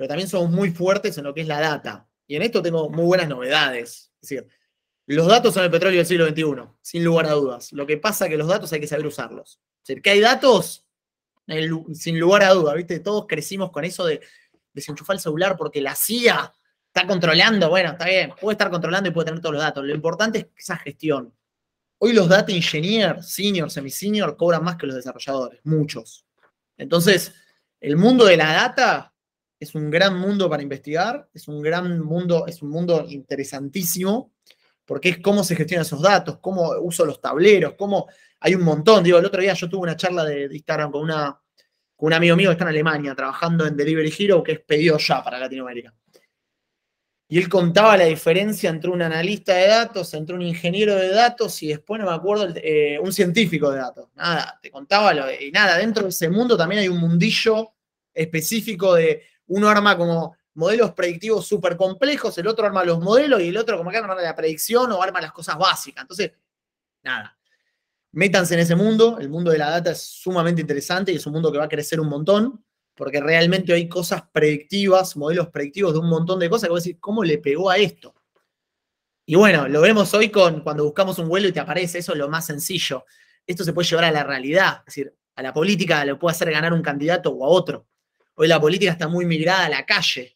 [0.00, 2.08] pero también somos muy fuertes en lo que es la data.
[2.26, 4.10] Y en esto tengo muy buenas novedades.
[4.22, 4.48] Es decir,
[5.04, 7.70] los datos son el petróleo del siglo XXI, sin lugar a dudas.
[7.74, 9.60] Lo que pasa es que los datos hay que saber usarlos.
[9.82, 10.86] Es decir, que hay datos,
[11.92, 12.98] sin lugar a dudas, ¿viste?
[13.00, 14.22] Todos crecimos con eso de
[14.72, 16.50] desenchufar el celular porque la CIA
[16.86, 17.68] está controlando.
[17.68, 19.84] Bueno, está bien, puede estar controlando y puede tener todos los datos.
[19.84, 21.30] Lo importante es esa gestión.
[21.98, 26.24] Hoy los data engineers, senior, semi-senior, cobran más que los desarrolladores, muchos.
[26.78, 27.34] Entonces,
[27.82, 29.10] el mundo de la data
[29.60, 34.32] es un gran mundo para investigar, es un gran mundo, es un mundo interesantísimo,
[34.86, 38.08] porque es cómo se gestionan esos datos, cómo uso los tableros, cómo
[38.40, 39.04] hay un montón.
[39.04, 41.38] Digo, el otro día yo tuve una charla de, Instagram con, una,
[41.94, 44.96] con un amigo mío que está en Alemania trabajando en Delivery Hero, que es pedido
[44.96, 45.94] ya para Latinoamérica.
[47.28, 51.62] Y él contaba la diferencia entre un analista de datos, entre un ingeniero de datos
[51.62, 54.08] y después, no me acuerdo, eh, un científico de datos.
[54.16, 57.74] Nada, te contaba lo y nada, dentro de ese mundo también hay un mundillo
[58.12, 63.48] específico de uno arma como modelos predictivos súper complejos, el otro arma los modelos y
[63.48, 66.02] el otro como que arma la predicción o arma las cosas básicas.
[66.02, 66.32] Entonces,
[67.02, 67.36] nada,
[68.12, 71.32] métanse en ese mundo, el mundo de la data es sumamente interesante y es un
[71.32, 76.00] mundo que va a crecer un montón porque realmente hay cosas predictivas, modelos predictivos de
[76.00, 78.14] un montón de cosas que vos decís, ¿cómo le pegó a esto?
[79.26, 82.28] Y bueno, lo vemos hoy con cuando buscamos un vuelo y te aparece eso, lo
[82.28, 83.04] más sencillo.
[83.46, 86.50] Esto se puede llevar a la realidad, es decir, a la política le puede hacer
[86.50, 87.86] ganar un candidato o a otro.
[88.40, 90.34] Hoy la política está muy migrada a la calle,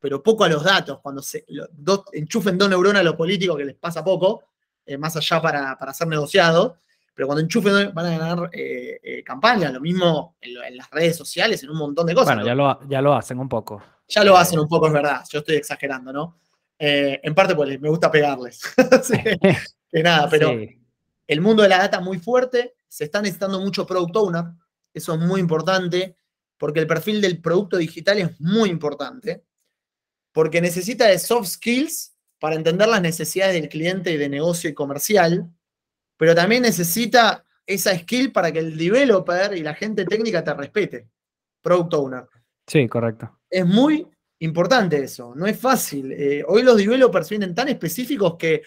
[0.00, 0.98] pero poco a los datos.
[1.00, 4.42] Cuando se dos, enchufen dos neuronas a los políticos, que les pasa poco,
[4.84, 6.78] eh, más allá para, para ser negociado,
[7.14, 11.62] pero cuando enchufen van a ganar eh, eh, campañas, lo mismo en, las redes sociales,
[11.62, 12.34] en un montón de cosas.
[12.34, 13.80] Bueno, ya lo, ya lo hacen un poco.
[14.08, 16.40] Ya lo hacen un poco, es verdad, yo estoy exagerando, ¿no?
[16.76, 18.62] Eh, en parte pues me gusta pegarles.
[19.04, 19.16] sí,
[19.92, 20.76] que nada, pero sí.
[21.28, 24.44] el mundo de la data muy fuerte, se está necesitando mucho product owner,
[24.92, 26.16] eso es muy importante.
[26.58, 29.44] Porque el perfil del producto digital es muy importante,
[30.32, 34.74] porque necesita de soft skills para entender las necesidades del cliente y de negocio y
[34.74, 35.48] comercial,
[36.16, 41.08] pero también necesita esa skill para que el developer y la gente técnica te respete,
[41.62, 42.24] product owner.
[42.66, 43.38] Sí, correcto.
[43.48, 44.06] Es muy
[44.40, 46.12] importante eso, no es fácil.
[46.12, 48.62] Eh, hoy los developers vienen tan específicos que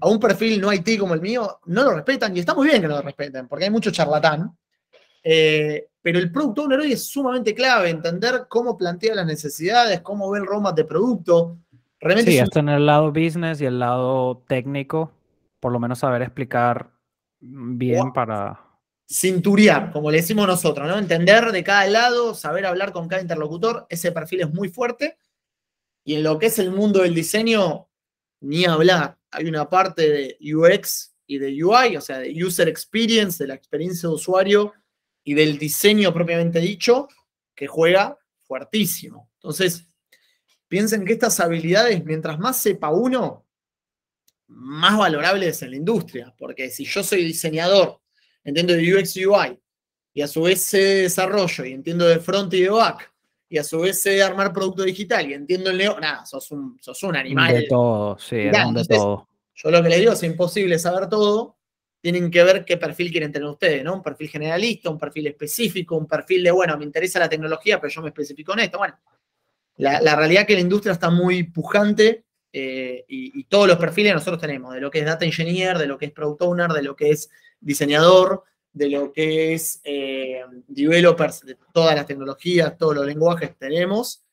[0.00, 2.82] a un perfil no IT como el mío no lo respetan y está muy bien
[2.82, 4.56] que no lo respeten, porque hay mucho charlatán.
[5.22, 10.30] Eh, pero el product owner hoy es sumamente clave, entender cómo plantea las necesidades, cómo
[10.30, 11.56] ve el roadmap de producto.
[11.98, 15.12] Realmente sí, esto en el lado business y el lado técnico,
[15.60, 16.90] por lo menos saber explicar
[17.40, 18.60] bien para...
[19.10, 20.98] Cinturiar, como le decimos nosotros, ¿no?
[20.98, 25.16] Entender de cada lado, saber hablar con cada interlocutor, ese perfil es muy fuerte.
[26.04, 27.88] Y en lo que es el mundo del diseño,
[28.42, 29.16] ni hablar.
[29.30, 33.54] Hay una parte de UX y de UI, o sea, de User Experience, de la
[33.54, 34.74] experiencia de usuario
[35.24, 37.08] y del diseño propiamente dicho,
[37.54, 39.30] que juega fuertísimo.
[39.36, 39.86] Entonces,
[40.68, 43.44] piensen que estas habilidades, mientras más sepa uno,
[44.46, 48.00] más valorables en la industria, porque si yo soy diseñador,
[48.44, 49.58] entiendo de UX y UI,
[50.12, 53.12] y a su vez sé de desarrollo, y entiendo de front y de back,
[53.48, 56.50] y a su vez sé de armar producto digital, y entiendo el neo, nada, sos
[56.50, 57.54] un, sos un animal.
[57.54, 58.52] De todo, sí, de
[58.88, 59.28] todo.
[59.54, 61.56] Yo lo que les digo es imposible saber todo,
[62.04, 63.94] tienen que ver qué perfil quieren tener ustedes, ¿no?
[63.94, 67.90] Un perfil generalista, un perfil específico, un perfil de, bueno, me interesa la tecnología, pero
[67.90, 68.76] yo me especifico en esto.
[68.76, 69.00] Bueno,
[69.76, 74.38] la, realidad es que la industria está muy pujante eh, y, todos los perfiles nosotros
[74.38, 76.94] tenemos, de lo que es data engineer, de lo que es product owner, de lo
[76.94, 83.06] que es diseñador, de lo que es eh, developers de todas las tecnologías, todos los
[83.06, 84.26] lenguajes tenemos.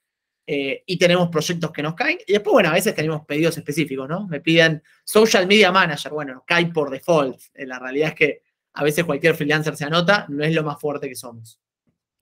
[0.45, 2.17] Eh, y tenemos proyectos que nos caen.
[2.25, 4.27] Y después, bueno, a veces tenemos pedidos específicos, ¿no?
[4.27, 7.39] Me piden social media manager, bueno, cae por default.
[7.55, 8.41] la realidad es que
[8.73, 11.59] a veces cualquier freelancer se anota, no es lo más fuerte que somos.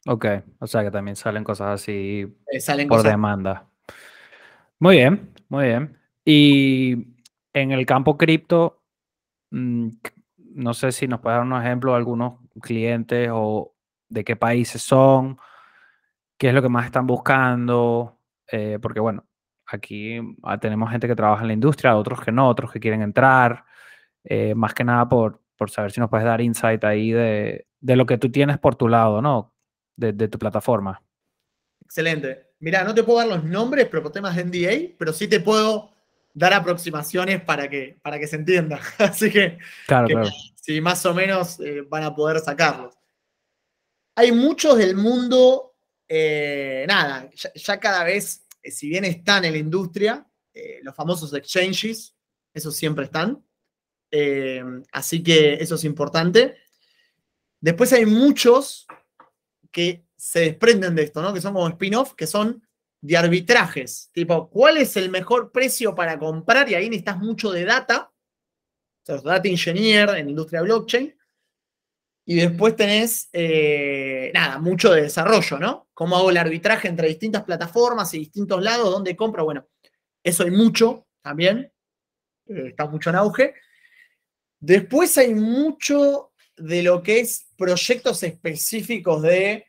[0.05, 0.25] Ok,
[0.59, 2.25] o sea que también salen cosas así
[2.87, 3.67] por demanda.
[4.79, 5.97] Muy bien, muy bien.
[6.23, 7.07] Y
[7.53, 8.81] en el campo cripto,
[9.51, 9.89] mm,
[10.37, 13.73] no sé si nos puede dar un ejemplo de algunos clientes o
[14.07, 15.37] de qué países son,
[16.39, 18.17] qué es lo que más están buscando,
[18.51, 19.25] eh, porque bueno,
[19.67, 23.01] aquí ah, tenemos gente que trabaja en la industria, otros que no, otros que quieren
[23.03, 23.65] entrar,
[24.23, 28.05] eh, más que nada por, por saber si nos puedes dar insight ahí de, lo
[28.05, 29.53] que tú tienes por tu lado, ¿no?
[29.95, 31.01] De, de tu plataforma.
[31.81, 32.47] Excelente.
[32.59, 35.41] Mira, no te puedo dar los nombres, pero por temas de NDA, pero sí te
[35.41, 35.91] puedo
[36.33, 38.79] dar aproximaciones para que, para que se entienda.
[38.97, 40.29] Así que, claro, claro.
[40.55, 42.95] si más o menos eh, van a poder sacarlos.
[44.15, 45.68] Hay muchos del mundo,
[46.09, 50.25] eh, nada, ya, cada vez, eh, si bien están en la industria,
[50.81, 52.13] los famosos exchanges,
[52.53, 53.41] esos siempre están.
[54.91, 56.57] así que eso es importante.
[57.61, 58.85] Después hay muchos
[59.71, 61.33] que se desprenden de esto, ¿no?
[61.33, 62.61] Que son como spin-off, que son
[63.01, 64.09] de arbitrajes.
[64.11, 66.69] Tipo, ¿cuál es el mejor precio para comprar?
[66.69, 68.11] Y ahí necesitas mucho de data.
[69.03, 71.15] O sea, data engineer en industria blockchain.
[72.29, 75.89] Y después tenés, eh, nada, mucho de desarrollo, ¿no?
[75.95, 78.91] ¿Cómo hago el arbitraje entre distintas plataformas y distintos lados?
[78.91, 79.45] ¿Dónde compro?
[79.45, 79.67] Bueno,
[80.23, 81.73] eso hay mucho también.
[82.45, 83.55] Eh, está mucho en auge.
[84.59, 89.65] Después hay mucho de lo que es proyectos específicos de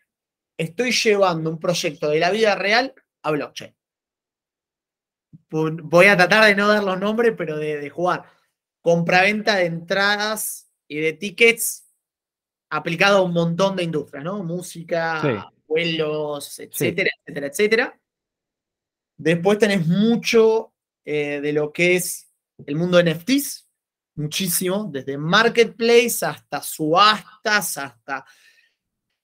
[0.58, 2.92] estoy llevando un proyecto de la vida real
[3.22, 3.74] a blockchain.
[5.48, 8.26] Voy a tratar de no dar los nombres, pero de, jugar.
[8.82, 11.89] Compra-venta de entradas y de tickets
[12.70, 14.42] aplicado a un montón de industrias, ¿no?
[14.42, 18.00] Música, vuelos, etcétera, etcétera, etcétera.
[19.16, 20.72] Después tenés mucho
[21.04, 22.32] eh, de lo que es
[22.64, 23.68] el mundo de NFTs,
[24.14, 28.24] muchísimo, desde marketplace hasta subastas, hasta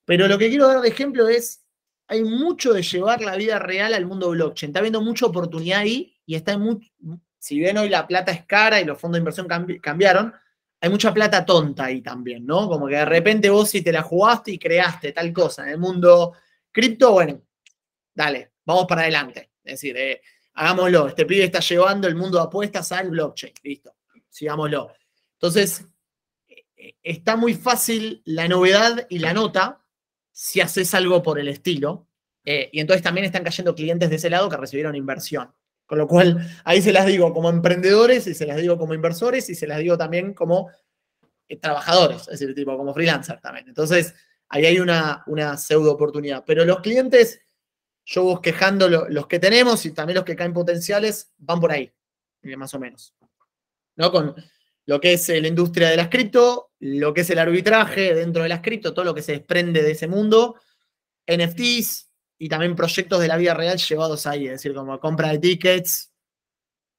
[0.07, 1.65] pero lo que quiero dar de ejemplo es,
[2.07, 4.69] hay mucho de llevar la vida real al mundo blockchain.
[4.69, 6.89] Está habiendo mucha oportunidad ahí y está en mucho,
[7.37, 9.47] si bien hoy la plata es cara y los fondos de inversión
[9.81, 10.33] cambiaron,
[10.79, 12.67] hay mucha plata tonta ahí también, ¿no?
[12.67, 15.77] Como que de repente vos si te la jugaste y creaste tal cosa en el
[15.77, 16.33] mundo
[16.71, 17.41] cripto, bueno,
[18.13, 19.51] dale, vamos para adelante.
[19.63, 20.21] Es decir, eh,
[20.57, 21.07] hagámoslo.
[21.07, 23.53] Este pibe está llevando el mundo de apuestas al blockchain.
[23.63, 23.95] Listo,
[24.29, 24.91] sigámoslo.
[25.33, 25.85] Entonces,
[26.47, 29.83] eh, eh, está muy fácil la novedad y la nota,
[30.31, 32.07] si haces algo por el estilo.
[32.43, 35.53] Eh, y entonces también están cayendo clientes de ese lado que recibieron inversión.
[35.87, 39.49] Con lo cual, ahí se las digo como emprendedores y se las digo como inversores
[39.49, 40.69] y se las digo también como
[41.47, 43.69] eh, trabajadores, es decir, tipo como freelancer también.
[43.69, 44.13] Entonces,
[44.49, 46.43] ahí hay una, una pseudo oportunidad.
[46.45, 47.39] Pero los clientes,
[48.05, 51.89] yo vos quejando los que tenemos y también los que caen potenciales, van por ahí,
[52.43, 53.15] eh, más o menos.
[53.95, 54.11] ¿No?
[54.11, 54.35] Con,
[54.87, 58.49] lo que es la industria de las cripto, lo que es el arbitraje dentro de
[58.49, 60.55] las cripto, todo lo que se desprende de ese mundo,
[61.27, 62.06] NFTs
[62.39, 66.13] y también proyectos de la vida real llevados ahí, es decir, como compra de tickets,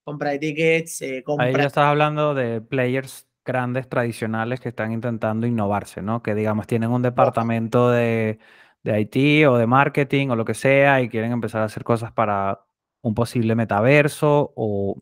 [0.05, 1.47] compra de tickets, eh, compra...
[1.47, 6.23] Ahí ya estás hablando de players grandes tradicionales que están intentando innovarse, ¿no?
[6.23, 8.39] Que digamos tienen un departamento de,
[8.83, 12.13] de IT o de marketing o lo que sea y quieren empezar a hacer cosas
[12.13, 12.65] para
[13.01, 15.01] un posible metaverso o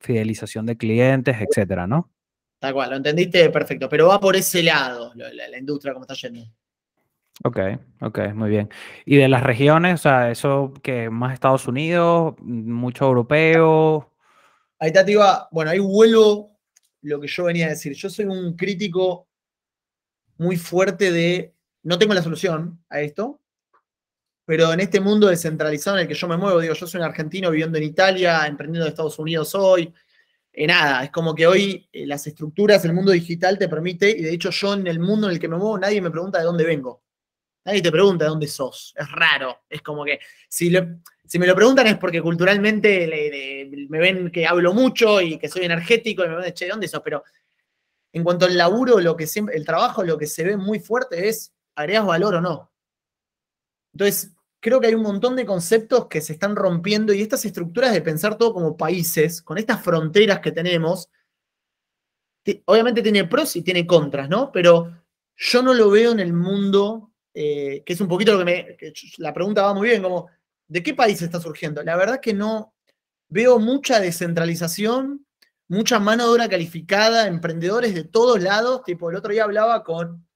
[0.00, 2.10] fidelización de clientes, etcétera, ¿no?
[2.60, 6.14] Tal cual, lo entendiste perfecto, pero va por ese lado la, la industria como está
[6.14, 6.44] yendo.
[7.44, 7.58] Ok,
[8.00, 8.68] ok, muy bien.
[9.04, 14.12] ¿Y de las regiones, o sea, eso que más Estados Unidos, mucho europeo?
[14.80, 16.58] Ahí te iba, bueno, ahí vuelvo
[17.02, 17.92] lo que yo venía a decir.
[17.94, 19.28] Yo soy un crítico
[20.38, 23.40] muy fuerte de, no tengo la solución a esto,
[24.44, 27.06] pero en este mundo descentralizado en el que yo me muevo, digo, yo soy un
[27.06, 29.92] argentino viviendo en Italia, emprendiendo en Estados Unidos hoy,
[30.52, 34.22] eh, nada, es como que hoy eh, las estructuras, el mundo digital te permite, y
[34.22, 36.44] de hecho yo en el mundo en el que me muevo, nadie me pregunta de
[36.44, 37.02] dónde vengo.
[37.68, 38.94] Nadie te pregunta de dónde sos.
[38.96, 39.64] Es raro.
[39.68, 40.72] Es como que si,
[41.26, 45.66] si me lo preguntan es porque culturalmente me ven que hablo mucho y que soy
[45.66, 47.02] energético y me ven, che, ¿de dónde sos?
[47.04, 47.22] Pero
[48.10, 51.52] en cuanto al laburo, lo que el trabajo, lo que se ve muy fuerte es
[51.74, 52.72] agregas valor o no.
[53.92, 57.92] Entonces, creo que hay un montón de conceptos que se están rompiendo y estas estructuras
[57.92, 61.10] de pensar todo como países, con estas fronteras que tenemos,
[62.64, 64.50] obviamente tiene pros y tiene contras, ¿no?
[64.52, 65.04] Pero
[65.36, 67.07] yo no lo veo en el mundo
[67.40, 68.76] eh, que es un poquito lo que me...
[69.18, 70.28] la pregunta va muy bien, como,
[70.66, 71.84] ¿de qué país está surgiendo?
[71.84, 72.74] La verdad que no
[73.28, 75.24] veo mucha descentralización,
[75.68, 80.26] mucha mano de obra calificada, emprendedores de todos lados, tipo el otro día hablaba con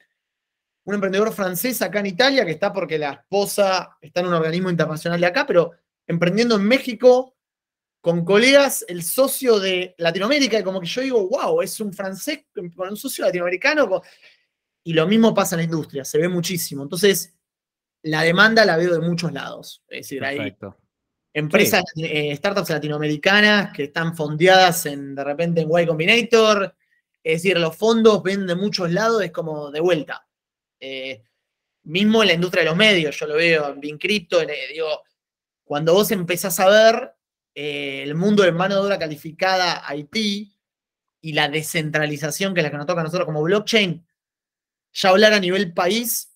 [0.85, 4.71] un emprendedor francés acá en Italia, que está porque la esposa está en un organismo
[4.71, 5.73] internacional de acá, pero
[6.07, 7.35] emprendiendo en México
[8.01, 12.45] con colegas, el socio de Latinoamérica, y como que yo digo, wow, es un francés
[12.55, 14.03] con un socio latinoamericano.
[14.85, 16.83] Y lo mismo pasa en la industria, se ve muchísimo.
[16.83, 17.35] Entonces,
[18.03, 19.83] la demanda la veo de muchos lados.
[19.89, 20.57] Es decir, hay
[21.33, 26.75] empresas, eh, startups latinoamericanas que están fondeadas en, de repente en Y Combinator.
[27.23, 30.27] Es decir, los fondos ven de muchos lados, es como de vuelta.
[30.81, 31.23] Eh,
[31.85, 35.03] mismo en la industria de los medios, yo lo veo en Bincrypto, digo,
[35.65, 37.15] cuando vos empezás a ver
[37.55, 40.17] eh, el mundo de mano de obra calificada IT
[41.21, 44.05] y la descentralización que es la que nos toca a nosotros como blockchain,
[44.93, 46.33] ya hablar a nivel país,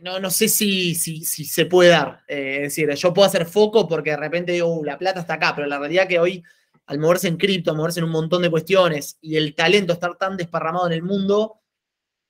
[0.00, 2.22] no, no sé si, si, se puede dar.
[2.26, 5.34] Eh, es decir, yo puedo hacer foco porque de repente digo, uh, la plata está
[5.34, 6.42] acá, pero la realidad que hoy,
[6.86, 10.16] al moverse en cripto, al moverse en un montón de cuestiones y el talento estar
[10.16, 11.60] tan desparramado en el mundo,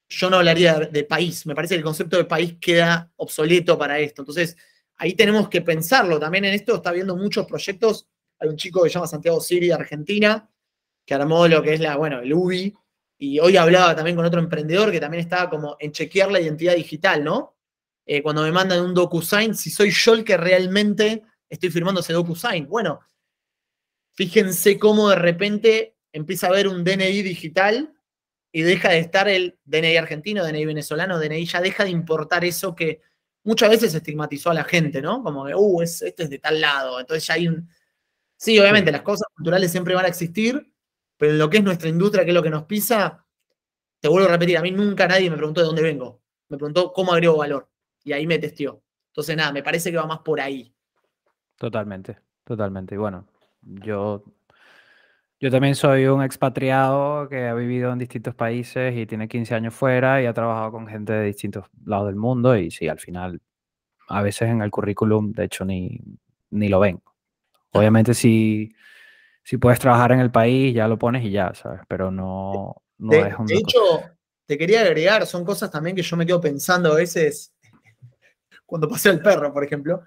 [0.08, 1.46] yo no hablaría de, país.
[1.46, 4.22] Me parece que el concepto de país queda obsoleto para esto.
[4.22, 4.56] Entonces,
[4.96, 6.18] ahí tenemos que pensarlo.
[6.18, 8.08] También en esto está viendo muchos proyectos.
[8.38, 10.50] Hay un chico que se llama Santiago Siri de Argentina,
[11.06, 12.74] que armó lo que es la, bueno, el UBI,
[13.24, 16.74] y hoy hablaba también con otro emprendedor que también estaba como en chequear la identidad
[16.74, 17.56] digital, ¿no?
[18.04, 22.14] Eh, cuando me mandan un DocuSign, si soy yo el que realmente estoy firmando ese
[22.14, 22.66] DocuSign.
[22.66, 22.98] Bueno,
[24.10, 27.94] fíjense cómo de repente empieza a haber un DNI digital
[28.50, 32.74] y deja de estar el DNI argentino, DNI venezolano, DNI, ya deja de importar eso
[32.74, 33.02] que
[33.44, 35.22] muchas veces estigmatizó a la gente, ¿no?
[35.22, 36.98] Como que, uh, este es de tal lado.
[36.98, 37.68] Entonces ya hay un...
[38.36, 40.71] Sí, obviamente las cosas culturales siempre van a existir,
[41.22, 43.24] pero en lo que es nuestra industria, que es lo que nos pisa,
[44.00, 46.20] te vuelvo a repetir, a mí nunca nadie me preguntó de dónde vengo.
[46.48, 47.70] Me preguntó cómo agrego valor.
[48.02, 48.82] Y ahí me testió.
[49.06, 50.74] Entonces, nada, me parece que va más por ahí.
[51.56, 52.96] Totalmente, totalmente.
[52.96, 53.28] Y bueno,
[53.62, 54.24] yo,
[55.38, 59.74] yo también soy un expatriado que ha vivido en distintos países y tiene 15 años
[59.74, 62.56] fuera y ha trabajado con gente de distintos lados del mundo.
[62.56, 63.40] Y sí, al final,
[64.08, 66.00] a veces en el currículum, de hecho, ni,
[66.50, 67.00] ni lo ven.
[67.70, 68.74] Obviamente, si
[69.42, 71.80] si puedes trabajar en el país, ya lo pones y ya, ¿sabes?
[71.88, 73.46] Pero no, no de, es un...
[73.46, 73.78] De hecho,
[74.46, 77.54] te quería agregar, son cosas también que yo me quedo pensando a veces,
[78.66, 80.02] cuando paseo el perro, por ejemplo.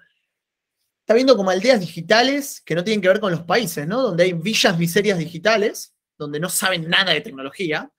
[1.00, 4.02] Está viendo como aldeas digitales que no tienen que ver con los países, ¿no?
[4.02, 7.90] Donde hay villas miserias digitales, donde no saben nada de tecnología,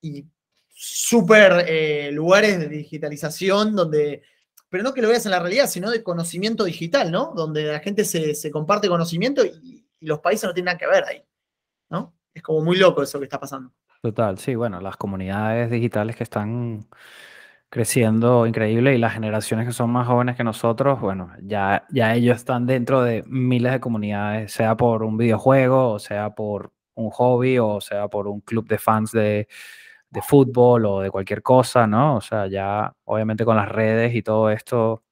[0.00, 0.26] y
[0.68, 4.22] súper eh, lugares de digitalización donde
[4.68, 7.32] pero no que lo veas en la realidad, sino de conocimiento digital, ¿no?
[7.34, 10.86] Donde la gente se, se comparte conocimiento y, y los países no tienen nada que
[10.86, 11.24] ver ahí,
[11.90, 12.14] ¿no?
[12.34, 13.72] Es como muy loco eso que está pasando.
[14.02, 16.86] Total, sí, bueno, las comunidades digitales que están
[17.68, 22.36] creciendo increíble y las generaciones que son más jóvenes que nosotros, bueno, ya, ya ellos
[22.36, 27.58] están dentro de miles de comunidades, sea por un videojuego, o sea por un hobby,
[27.58, 29.48] o sea por un club de fans de,
[30.10, 32.16] de fútbol o de cualquier cosa, ¿no?
[32.16, 35.02] O sea, ya obviamente con las redes y todo esto,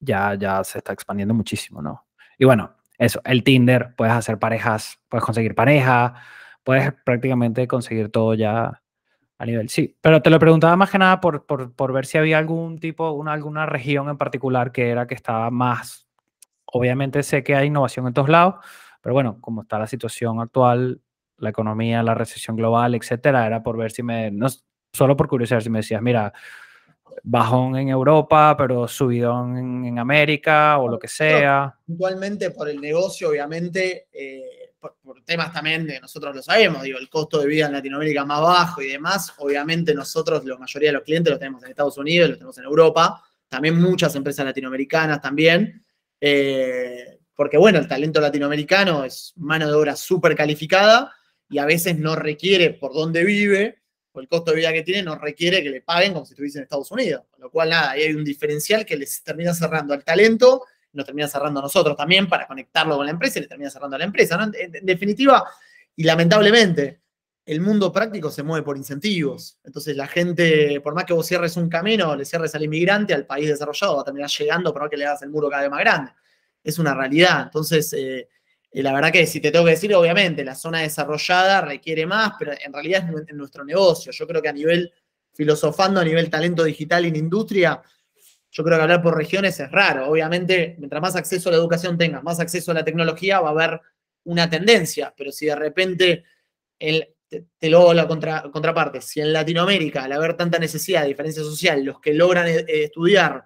[0.00, 2.06] ya, ya se está expandiendo muchísimo, ¿no?
[2.38, 6.14] Y bueno, eso, el Tinder, puedes hacer parejas, puedes conseguir pareja,
[6.64, 8.82] puedes prácticamente conseguir todo ya
[9.38, 9.96] A nivel, sí.
[10.00, 13.10] Pero te lo preguntaba más que nada por, por, por ver si había algún tipo,
[13.12, 16.08] una, alguna región en particular que era que estaba más.
[16.66, 18.56] Obviamente sé que hay innovación en todos lados,
[19.02, 21.00] pero bueno, como está la situación actual,
[21.38, 24.30] la economía, la recesión global, etcétera, era por ver si me.
[24.30, 24.48] No,
[24.92, 26.32] solo por curiosidad, si me decías, mira,
[27.28, 31.76] bajón en Europa, pero subidón en, en América o lo que sea.
[31.84, 34.06] Puntualmente por el negocio, obviamente.
[34.12, 38.24] Eh, por, temas también de nosotros lo sabemos, digo, el costo de vida en Latinoamérica
[38.24, 41.98] más bajo y demás, obviamente nosotros, la mayoría de los clientes los tenemos en Estados
[41.98, 45.84] Unidos, los tenemos en Europa, también muchas empresas latinoamericanas también,
[46.20, 51.12] eh, porque bueno, el talento latinoamericano es mano de obra súper calificada
[51.48, 53.82] y a veces no requiere por dónde vive,
[54.16, 56.58] o el costo de vida que tiene, no requiere que le paguen como si estuviese
[56.58, 59.94] en Estados Unidos, con lo cual nada, ahí hay un diferencial que les termina cerrando
[59.94, 60.64] al talento
[60.96, 63.96] nos termina cerrando a nosotros también para conectarlo con la empresa y le termina cerrando
[63.96, 64.50] a la empresa.
[64.54, 65.44] En, definitiva,
[65.94, 67.00] y lamentablemente,
[67.44, 69.58] el mundo práctico se mueve por incentivos.
[69.62, 73.26] Entonces la gente, por más que vos cierres un camino, le cierres al inmigrante, al
[73.26, 75.70] país desarrollado, va a terminar llegando por no que le hagas el muro cada vez
[75.70, 76.12] más grande.
[76.64, 77.42] Es una realidad.
[77.44, 78.28] Entonces, eh,
[78.70, 82.32] eh, la verdad que si te tengo que decir, obviamente, la zona desarrollada requiere más,
[82.38, 84.12] pero en realidad es nuestro negocio.
[84.12, 84.92] Yo creo que a nivel
[85.32, 87.82] filosofando, a nivel talento digital en industria,
[88.50, 90.08] yo creo que hablar por regiones es raro.
[90.08, 93.52] Obviamente, mientras más acceso a la educación tengas, más acceso a la tecnología, va a
[93.52, 93.80] haber
[94.24, 95.12] una tendencia.
[95.16, 96.24] Pero si de repente,
[96.78, 101.84] te, lo hago la contraparte, si en Latinoamérica, al haber tanta necesidad de diferencia social,
[101.84, 103.44] los que logran eh, estudiar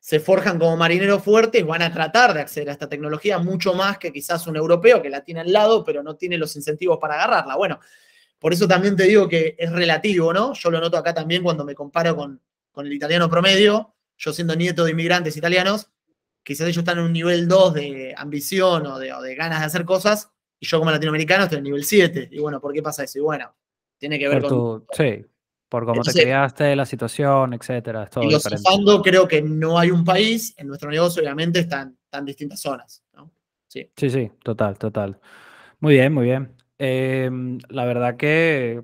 [0.00, 3.98] se forjan como marineros fuertes, van a tratar de acceder a esta tecnología mucho más
[3.98, 7.14] que quizás un europeo que la tiene al lado, pero no tiene los incentivos para
[7.14, 7.56] agarrarla.
[7.56, 7.78] Bueno,
[8.38, 10.54] por eso también te digo que es relativo, ¿no?
[10.54, 12.40] Yo lo noto acá también cuando me comparo con,
[12.72, 15.90] con el italiano promedio yo siendo nieto de inmigrantes italianos,
[16.42, 20.30] quizás ellos están en un nivel 2 de ambición o de, ganas de hacer cosas,
[20.60, 22.28] y yo como latinoamericano estoy en nivel 7.
[22.30, 23.18] Y bueno, ¿por qué pasa eso?
[23.18, 23.54] Y bueno,
[23.96, 24.84] tiene que ver con...
[24.92, 25.24] sí,
[25.70, 28.02] por cómo te criaste, la situación, etcétera.
[28.02, 28.44] Es todo y los
[29.02, 33.02] creo que no hay un país, en nuestro negocio obviamente están tan distintas zonas.
[33.68, 33.88] Sí.
[33.96, 35.18] sí, sí, total, total.
[35.78, 36.56] Muy bien, muy bien.
[36.76, 38.82] Em, la verdad que,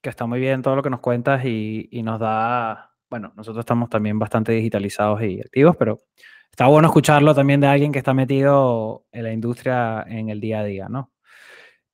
[0.00, 3.62] que, está muy bien todo lo que nos cuentas y, y nos da bueno, nosotros
[3.62, 6.00] estamos también bastante digitalizados y activos, pero
[6.50, 10.60] está bueno escucharlo también de alguien que está metido en la industria en el día
[10.60, 11.12] a día, ¿no?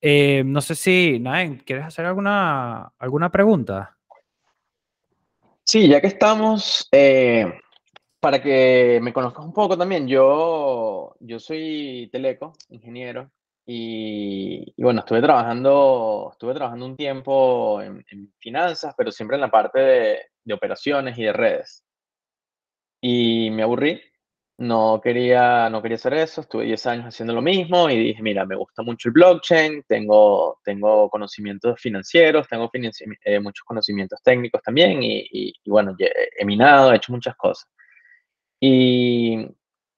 [0.01, 3.93] Eh, no sé si, Naen, ¿quieres hacer alguna, alguna pregunta?
[5.67, 7.47] Sí, ya que estamos, eh,
[8.21, 13.31] para que me conozcas un poco también, yo, yo soy teleco, ingeniero,
[13.67, 18.05] y, bueno, estuve trabajando, estuve trabajando un tiempo en,
[18.39, 21.83] finanzas, pero siempre en la parte de, de, operaciones y de redes.
[23.01, 24.03] Y me aburrí,
[24.59, 28.46] no quería, no quería hacer eso, estuve 10 años haciendo lo mismo y dije, mira,
[28.46, 35.02] me gusta mucho el blockchain, tengo, tengo conocimientos financieros, tengo eh, muchos conocimientos técnicos también
[35.02, 37.68] y, y, y bueno, he minado, he hecho muchas cosas.
[38.61, 39.46] Y,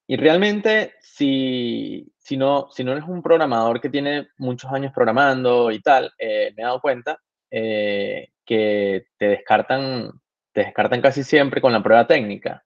[0.07, 5.69] y realmente, si, si, no, si no eres un programador que tiene muchos años programando
[5.71, 7.19] y tal, eh, me he dado cuenta
[7.51, 10.11] eh, que te descartan,
[10.53, 12.63] te descartan casi siempre con la prueba técnica.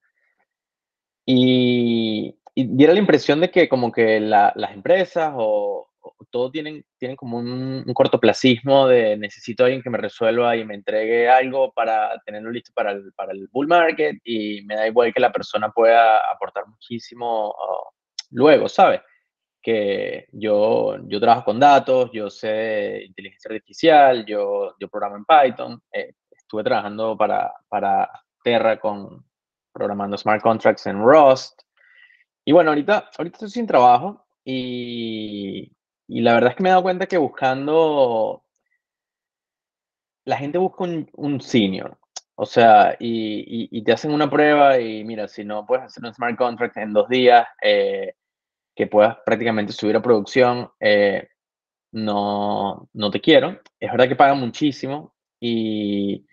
[1.33, 5.87] Y, y diera la impresión de que como que las empresas o,
[6.29, 10.75] todo tienen, tienen como un, cortoplacismo de necesito a alguien que me resuelva y me
[10.75, 15.13] entregue algo para tenerlo listo para el, para el bull market y me da igual
[15.13, 17.89] que la persona pueda aportar muchísimo uh,
[18.31, 19.01] luego, ¿sabes?
[19.61, 25.81] Que yo, yo trabajo con datos, yo sé inteligencia artificial, yo, yo programo en Python,
[25.93, 28.09] eh, estuve trabajando para, para
[28.43, 29.23] Terra con
[29.73, 31.61] programando smart contracts en Rust.
[32.45, 35.71] Y bueno, ahorita, ahorita estoy sin trabajo y,
[36.07, 38.43] y la verdad es que me he dado cuenta que buscando,
[40.25, 41.97] la gente busca un, senior.
[42.35, 46.37] O sea, y, te hacen una prueba y mira, si no puedes hacer un smart
[46.37, 48.15] contract en dos días, eh,
[48.75, 51.29] que puedas prácticamente subir a producción, eh,
[51.93, 53.59] no, no te quiero.
[53.79, 56.25] Es verdad que pagan muchísimo y,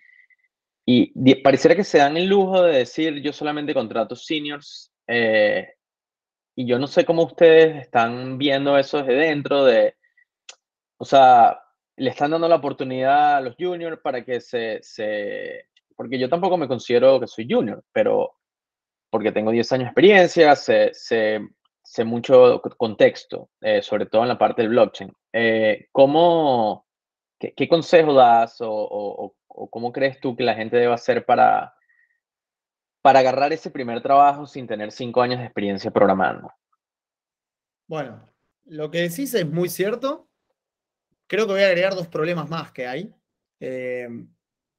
[0.91, 5.75] y pareciera que se dan el lujo de decir yo solamente contrato seniors eh,
[6.55, 9.95] y yo no sé cómo ustedes están viendo eso desde dentro de,
[10.97, 11.61] o sea,
[11.95, 16.57] le están dando la oportunidad a los juniors para que se, se, porque yo tampoco
[16.57, 18.33] me considero que soy junior, pero
[19.09, 21.39] porque tengo 10 años de experiencia, sé, sé,
[21.83, 25.13] sé mucho contexto, eh, sobre todo en la parte del blockchain.
[25.33, 26.87] Eh, ¿cómo,
[27.39, 31.73] qué, consejo das o, o, o, cómo crees tú que la gente debe hacer para,
[33.01, 36.51] para agarrar ese primer trabajo sin tener cinco años de experiencia programando?
[37.87, 38.29] Bueno,
[38.65, 40.29] lo que decís es muy cierto.
[41.27, 43.13] Creo que voy a agregar dos problemas más que hay.
[43.59, 44.07] Eh,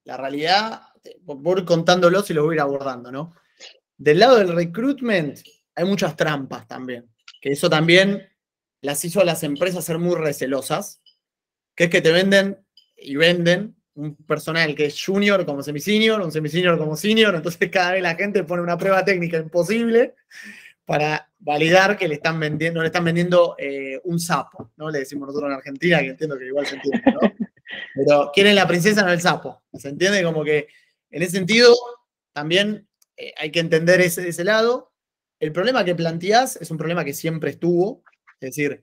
[0.04, 0.82] la realidad,
[1.22, 3.34] voy a ir contándolos y los voy a ir abordando, ¿no?
[3.96, 5.38] Del lado del recruitment
[5.74, 7.10] hay muchas trampas también,
[7.40, 8.28] que eso también
[8.80, 11.02] las hizo a las empresas ser muy recelosas,
[11.74, 12.64] que es que te venden
[12.96, 17.92] y venden un personal que es junior como semi-senior, un semi-senior como senior, entonces cada
[17.92, 20.14] vez la gente pone una prueba técnica imposible
[20.86, 24.90] para validar que le están vendiendo, le están vendiendo eh, un sapo, ¿no?
[24.90, 27.20] Le decimos nosotros en Argentina, que entiendo que igual se entiende, ¿no?
[27.94, 29.62] Pero quieren la princesa, no el sapo.
[29.74, 30.22] ¿Se entiende?
[30.24, 30.66] Como que
[31.10, 31.74] en ese sentido
[32.32, 34.92] también eh, hay que entender ese, ese lado.
[35.38, 38.02] El problema que planteás es un problema que siempre estuvo,
[38.40, 38.82] es decir,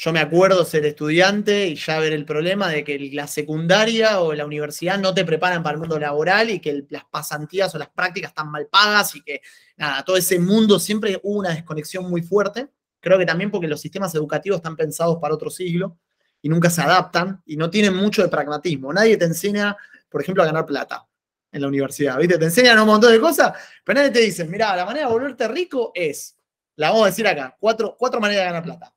[0.00, 4.32] yo me acuerdo ser estudiante y ya ver el problema de que la secundaria o
[4.32, 7.88] la universidad no te preparan para el mundo laboral y que las pasantías o las
[7.88, 9.42] prácticas están mal pagas y que,
[9.76, 12.68] nada, todo ese mundo siempre hubo una desconexión muy fuerte.
[13.00, 15.98] Creo que también porque los sistemas educativos están pensados para otro siglo
[16.40, 18.92] y nunca se adaptan y no tienen mucho de pragmatismo.
[18.92, 19.76] Nadie te enseña,
[20.08, 21.08] por ejemplo, a ganar plata
[21.50, 22.38] en la universidad, ¿viste?
[22.38, 25.48] Te enseñan un montón de cosas, pero nadie te dice, mira, la manera de volverte
[25.48, 26.36] rico es,
[26.76, 28.94] la vamos a decir acá, cuatro, cuatro maneras de ganar plata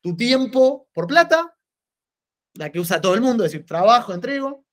[0.00, 1.56] tu tiempo por plata,
[2.54, 4.64] la que usa todo el mundo, es decir, trabajo, entrego,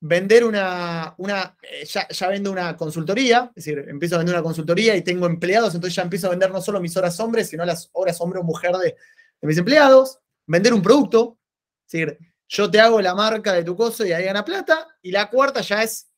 [0.00, 4.42] vender una, una eh, ya, ya, vendo una consultoría, es decir, empiezo a vender una
[4.42, 7.64] consultoría y tengo empleados, entonces ya empiezo a vender no solo mis horas hombres, sino
[7.64, 8.96] las horas hombre o mujer de,
[9.40, 11.38] de mis empleados, vender un producto,
[11.86, 12.18] es decir,
[12.48, 15.60] yo te hago la marca de tu coso y ahí gana plata, y la cuarta
[15.60, 16.08] ya es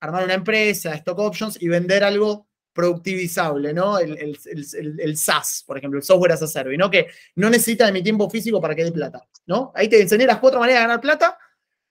[0.00, 3.98] armar una empresa, stock options y vender algo productivizable, ¿no?
[3.98, 6.90] El, el, SaaS, por ejemplo, el software as a service, ¿no?
[6.90, 7.06] Que
[7.36, 9.72] no necesita de mi tiempo físico para que dé plata, ¿no?
[9.74, 11.38] Ahí te enseñé las cuatro maneras de ganar plata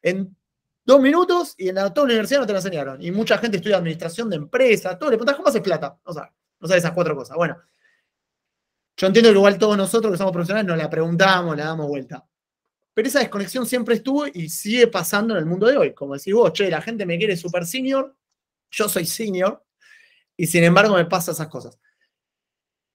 [0.02, 0.36] en
[0.86, 3.02] dos minutos y en la, toda la universidad no te lo enseñaron.
[3.02, 5.98] Y mucha gente estudia administración de empresas, todo, le preguntas, ¿cómo haces plata?
[6.04, 7.38] O sea, no sabes esas cuatro cosas.
[7.38, 7.58] Bueno,
[8.98, 12.28] yo entiendo que igual todos nosotros que somos profesionales nos la preguntamos, la damos vuelta.
[12.94, 15.94] Pero esa desconexión siempre estuvo y sigue pasando en el mundo de hoy.
[15.94, 18.16] Como decís vos, che, la gente me quiere super senior,
[18.70, 19.64] yo soy senior,
[20.38, 21.80] y sin embargo me pasa esas cosas.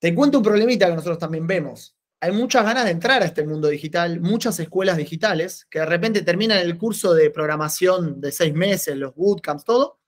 [0.01, 1.97] Te cuento un problemita que nosotros también vemos.
[2.21, 6.23] Hay muchas ganas de entrar a este mundo digital, muchas escuelas digitales que de repente
[6.23, 10.01] terminan el curso de programación de seis meses, los bootcamps, todo,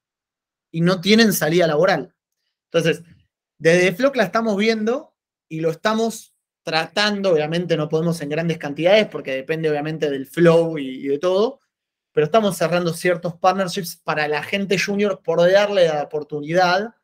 [0.72, 2.14] y no tienen salida laboral.
[2.64, 3.03] Entonces,
[3.59, 5.14] desde Flock la estamos viendo
[5.49, 10.78] y lo estamos tratando, obviamente no podemos en grandes cantidades porque depende obviamente del flow
[10.78, 11.61] y, y de todo,
[12.12, 16.95] pero estamos cerrando ciertos partnerships para la gente junior por darle la oportunidad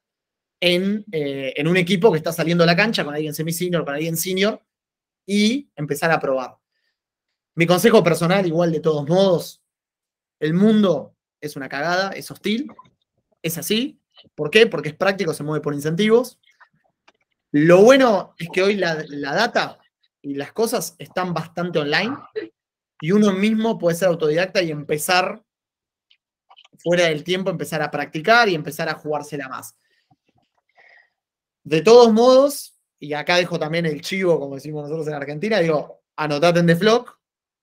[0.61, 4.17] eh, en, un equipo que está saliendo a la cancha con alguien semi-senior, con alguien
[4.17, 4.63] senior,
[5.27, 6.57] y empezar a probar.
[7.55, 9.63] Mi consejo personal, igual de todos modos,
[10.41, 12.71] el mundo es una cagada, es hostil,
[13.43, 14.01] es así.
[14.35, 14.67] ¿Por qué?
[14.67, 16.39] Porque es práctico, se mueve por incentivos.
[17.53, 19.79] Lo bueno es que hoy la, la data
[20.23, 22.17] y las cosas están bastante online
[23.01, 25.43] y uno mismo puede ser autodidacta y empezar
[26.79, 29.77] fuera del tiempo, empezar a practicar y empezar a jugársela más.
[31.67, 36.05] De todos modos, y acá dejo también el chivo, como decimos nosotros en Argentina, digo,
[36.15, 37.19] anotate en The Flock,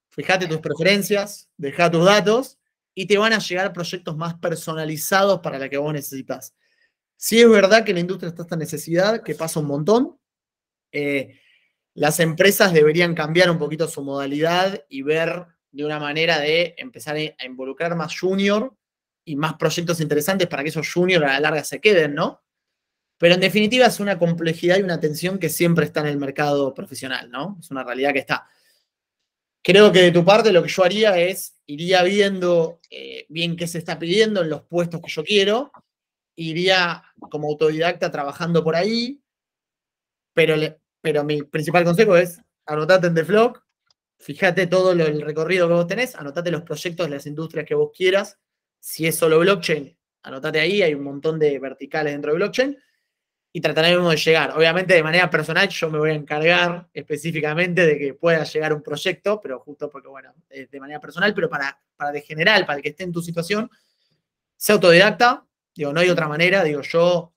[0.09, 2.59] fíjate tus preferencias, deja tus datos
[2.93, 6.53] y te van a llegar proyectos más personalizados para la que vos necesitas.
[7.15, 10.19] Si es verdad que la industria está esta necesidad, que pasa un montón,
[10.91, 11.39] eh,
[11.93, 17.15] las empresas deberían cambiar un poquito su modalidad y ver de una manera de empezar
[17.15, 18.75] a involucrar más junior
[19.23, 22.43] y más proyectos interesantes para que esos juniors a la larga se queden, ¿no?
[23.23, 26.73] Pero en definitiva es una complejidad y una tensión que siempre está en el mercado
[26.73, 27.55] profesional, ¿no?
[27.57, 28.49] Es una realidad que está.
[29.61, 33.65] Creo que de tu parte lo que yo haría es, iría viendo eh, bien qué
[33.65, 35.71] se está pidiendo en los puestos que yo quiero,
[36.35, 37.01] iría
[37.31, 39.23] como autodidacta trabajando por ahí,
[40.33, 40.55] pero,
[40.99, 43.63] pero mi principal consejo es anotate en The Flock,
[44.19, 48.37] fíjate todo el recorrido que vos tenés, anotate los proyectos las industrias que vos quieras,
[48.81, 52.77] si es solo blockchain, anotate ahí, hay un montón de verticales dentro de blockchain,
[53.55, 54.51] y trataremos de llegar.
[54.57, 58.81] Obviamente de manera personal yo me voy a encargar específicamente de que pueda llegar un
[58.81, 62.83] proyecto, pero justo porque, bueno, de manera personal, pero para, para de general, para el
[62.83, 63.69] que esté en tu situación,
[64.57, 65.45] sea autodidacta,
[65.75, 67.33] digo, no hay otra manera, digo, yo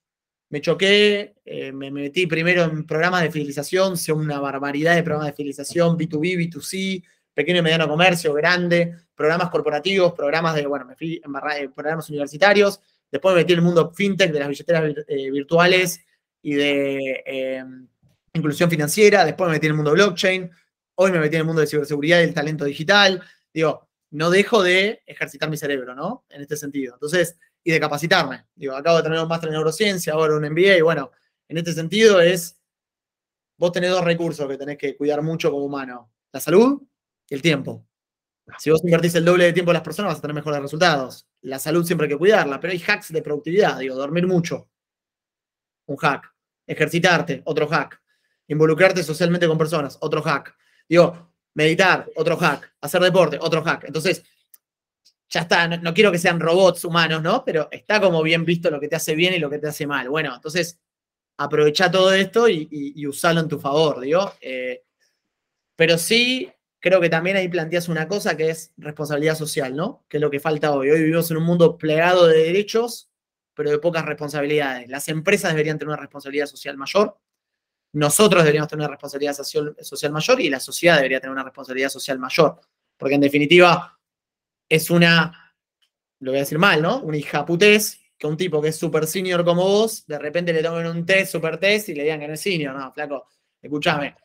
[0.49, 5.29] me choqué, eh, me metí primero en programas de fidelización, sé una barbaridad de programas
[5.29, 7.05] de fidelización, B2B, B2C,
[7.35, 12.81] pequeño y mediano comercio, grande, programas corporativos, programas de, bueno, me fui en programas universitarios,
[13.11, 16.06] después me metí en el mundo fintech, de las billeteras eh, virtuales,
[16.47, 17.89] y de em,
[18.33, 20.49] inclusión financiera, después me metí en el mundo blockchain,
[20.95, 23.21] hoy me metí en el mundo de ciberseguridad y el talento digital.
[23.53, 26.25] Digo, no dejo de ejercitar mi cerebro, ¿no?
[26.29, 26.95] En este sentido.
[26.95, 28.47] Entonces, y de capacitarme.
[28.55, 31.11] Digo, acabo de tener un máster en neurociencia, ahora un MBA, y bueno,
[31.49, 32.57] en este sentido es,
[33.59, 36.81] vos tenés dos recursos que tenés que cuidar mucho como humano, la salud
[37.29, 37.85] y el tiempo.
[38.61, 41.27] Si vos invertís el doble de tiempo en las personas, vas a tener mejores resultados.
[41.41, 44.69] La salud siempre hay que cuidarla, pero hay hacks de productividad, digo, dormir mucho.
[45.87, 46.36] Un hack.
[46.67, 48.01] Ejercitarte, otro hack.
[48.49, 50.55] Involucrarte socialmente con personas, otro hack.
[50.89, 52.75] Digo, meditar, otro hack.
[52.81, 53.85] Hacer deporte, otro hack.
[53.85, 54.23] Entonces,
[55.29, 57.45] ya está, no, quiero que sean robots humanos, ¿no?
[57.45, 59.87] Pero está como bien visto lo que te hace bien y lo que te hace
[59.87, 60.09] mal.
[60.09, 60.79] Bueno, entonces
[61.39, 64.33] aprovecha todo esto y, usalo en tu favor, digo.
[64.41, 64.85] Eh,
[65.75, 70.05] pero sí, creo que también ahí planteas una cosa que es responsabilidad social, ¿no?
[70.09, 70.91] Que es lo que falta hoy.
[70.91, 73.11] Hoy vivimos en un mundo plegado de derechos,
[73.57, 74.89] pero de pocas responsabilidades.
[74.89, 77.19] Las empresas deberían tener una responsabilidad social mayor.
[77.95, 82.19] Nosotros deberíamos tener una responsabilidad social mayor y la sociedad debería tener una responsabilidad social
[82.19, 82.61] mayor.
[82.99, 83.99] Porque en definitiva,
[84.69, 85.55] es una,
[86.21, 87.01] lo voy a decir mal, ¿no?
[87.01, 90.87] Una hijaputez que un tipo que es super senior como vos, de repente le tomen
[90.87, 92.75] un test, super test y le digan que no es senior.
[92.77, 93.27] No, flaco,
[93.63, 94.17] escúchame,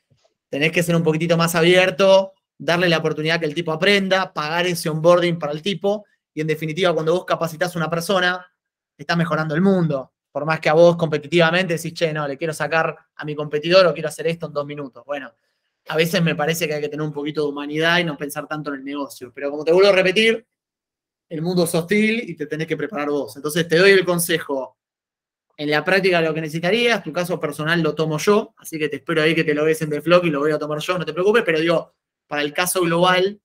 [0.50, 4.68] tenés que ser un poquitito más abierto, darle la oportunidad que el tipo aprenda, pagar
[4.68, 8.46] ese onboarding para el tipo y en definitiva cuando vos capacitas a una persona,
[9.04, 10.14] estás mejorando el mundo.
[10.32, 13.86] Por más que a vos competitivamente decís, che, no, le quiero sacar a mi competidor
[13.86, 15.04] o quiero hacer esto en dos minutos.
[15.06, 15.34] Bueno,
[15.88, 18.48] a veces me parece que hay que tener un poquito de humanidad y no pensar
[18.48, 19.32] tanto en el negocio.
[19.34, 20.46] Pero como te vuelvo a repetir,
[21.30, 23.36] el mundo es hostil y te tenés que preparar vos.
[23.36, 24.78] Entonces te doy el consejo.
[25.58, 28.98] En la práctica lo que necesitarías, tu caso personal lo tomo yo, así que te
[28.98, 30.98] espero ahí que te lo ves en The Flock y lo voy a tomar yo,
[30.98, 31.94] no te preocupes, pero digo,
[32.26, 33.40] para el caso global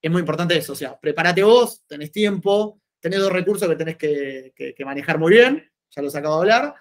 [0.00, 0.72] es muy importante eso.
[0.72, 5.70] O sea, prepárate vos, tenés tiempo, tenés dos recursos que tenés que, manejar muy bien,
[5.90, 6.74] ya los acabo de hablar,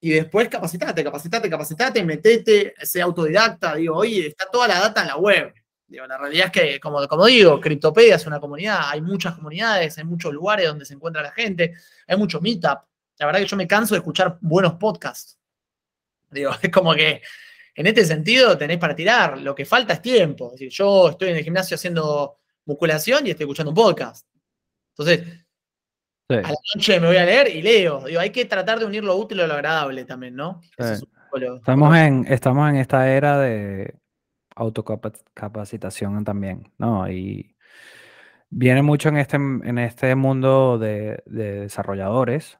[0.00, 5.08] y después capacitate, capacitate, capacitate, metete, sea autodidacta, digo, oye, está toda la data en
[5.08, 5.54] la web.
[5.86, 10.04] Digo, la realidad es que, como, digo, Criptopedia es una comunidad, hay muchas comunidades, hay
[10.04, 11.74] muchos lugares donde se encuentra la gente,
[12.06, 12.80] hay mucho meetup.
[13.18, 15.38] La verdad que yo me canso de escuchar buenos podcasts.
[16.30, 17.22] Digo, es como que
[17.74, 20.52] en este sentido tenés para tirar, lo que falta es tiempo.
[20.58, 24.26] Es yo estoy en el gimnasio haciendo musculación y estoy escuchando un podcast.
[24.96, 25.41] Entonces,
[26.38, 28.04] a la noche me voy a leer y leo.
[28.04, 30.60] Digo, hay que tratar de unir lo útil a lo agradable también, ¿no?
[30.76, 33.94] estamos, en, estamos en esta era de
[34.54, 37.10] autocapacitación también, ¿no?
[37.10, 37.56] Y
[38.50, 42.58] viene mucho en este, en este mundo de, de desarrolladores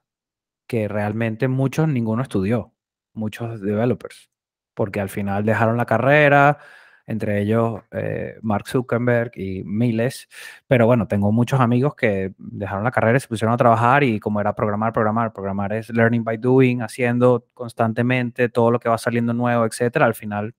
[0.66, 2.72] que realmente muchos, ninguno estudió,
[3.12, 4.30] muchos developers,
[4.74, 6.58] porque al final dejaron la carrera,
[7.06, 10.28] entre ellos eh, Mark Zuckerberg y Miles.
[10.66, 14.20] Pero bueno, tengo muchos amigos que dejaron la carrera y se pusieron a trabajar y
[14.20, 18.98] como era programar, programar, programar es learning by doing, haciendo constantemente todo lo que va
[18.98, 20.06] saliendo nuevo, etcétera.
[20.06, 20.54] Al final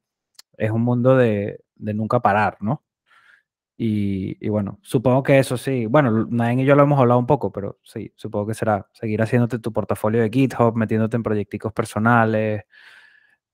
[0.57, 2.83] es un mundo de, nunca parar, ¿no?
[3.75, 7.51] Y, bueno, supongo que eso sí, bueno, Nain y yo lo hemos hablado un poco,
[7.51, 12.63] pero sí, supongo que será seguir haciéndote tu portafolio de GitHub, metiéndote en proyectos personales,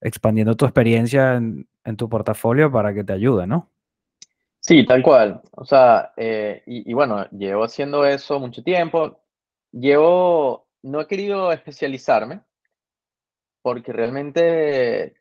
[0.02, 1.68] expandiendo tu experiencia en,
[1.98, 3.70] tu portafolio para que te ayude, ¿no?
[4.60, 5.42] Sí, tal cual.
[5.52, 9.22] O sea, eh, y, bueno, llevo haciendo eso mucho tiempo.
[9.72, 12.42] Llevo, no he querido especializarme
[13.62, 15.16] porque realmente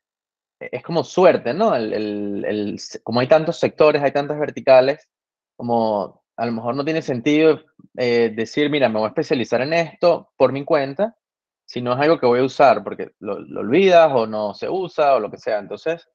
[0.61, 1.75] es como suerte, ¿no?
[1.75, 5.09] El, como hay tantos sectores, hay tantas verticales,
[5.57, 7.61] como a lo mejor no tiene sentido
[7.97, 11.17] eh, decir, mira, me voy a especializar en esto por mi cuenta,
[11.67, 15.15] si no es algo que voy a usar porque lo, olvidas o no se usa
[15.15, 15.59] o lo que sea.
[15.59, 16.09] Entonces,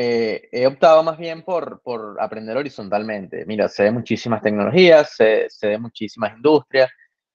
[0.00, 3.44] eh, he optado más bien por, por, aprender horizontalmente.
[3.46, 6.88] Mira, sé de muchísimas tecnologías, sé, sé, de muchísimas industrias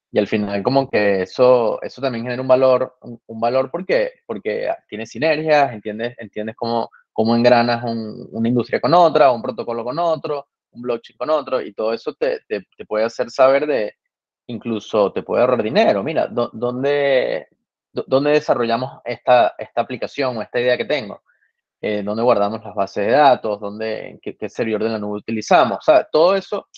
[0.10, 4.70] y al final como que eso, eso también genera un valor, un, valor porque, porque
[4.88, 10.48] tiene sinergias, entiendes, entiendes cómo, cómo engranas una industria con otra, un protocolo con otro,
[10.72, 13.96] un blockchain con otro y todo eso te, te, te puede hacer saber de,
[14.48, 16.02] incluso te puede ahorrar dinero.
[16.02, 17.50] Mira, ¿dónde,
[17.92, 21.22] dónde desarrollamos esta, esta aplicación o esta idea que tengo?
[21.86, 23.60] Eh, ¿Dónde guardamos las bases de datos?
[23.60, 25.80] ¿Dónde, qué, servidor de la nube utilizamos?
[25.80, 26.70] O sea, todo eso,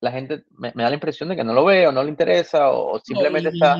[0.00, 2.68] la gente me, da la impresión de que no lo ve o no le interesa
[2.68, 3.78] o, simplemente está...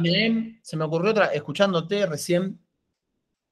[0.62, 2.58] se me ocurrió otra, escuchándote recién,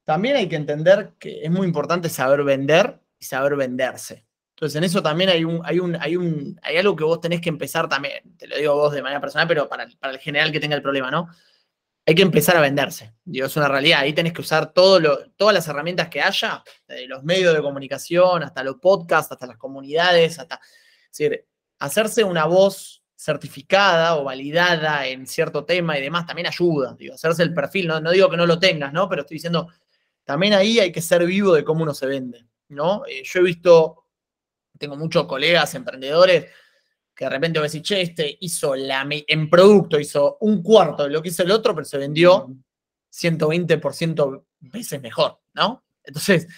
[0.05, 4.25] también hay que entender que es muy importante saber vender y saber venderse.
[4.55, 7.43] Entonces, en eso también hay, un, hay, un, hay, un, hay algo que vos tenés
[7.43, 10.51] que empezar también, te lo digo vos de manera personal, pero para, para el general
[10.53, 11.29] que tenga el problema, ¿no?
[12.11, 13.15] Hay que empezar a venderse.
[13.25, 14.01] Digo, es una realidad.
[14.01, 15.01] Ahí tenés que usar todas
[15.39, 20.41] las herramientas que haya, desde los medios de comunicación, hasta los podcasts, hasta las comunidades,
[20.41, 20.61] hasta.
[21.79, 26.97] Hacerse una voz certificada o validada en cierto tema y demás también ayuda.
[26.99, 29.09] Digo, hacerse el perfil, no, no digo que no lo tengas, ¿no?
[29.09, 29.69] Pero estoy diciendo,
[30.25, 33.05] también ahí hay que ser vivo de cómo uno se vende, ¿no?
[33.07, 34.07] Eh, yo he visto
[34.77, 36.47] tengo muchos colegas emprendedores
[37.21, 41.05] que de repente voy a decir, che, este hizo la, en producto, hizo un cuarto
[41.05, 42.49] de lo que hizo el otro, pero se vendió
[43.13, 45.85] 120% veces mejor, ¿no?
[46.03, 46.49] Entonces,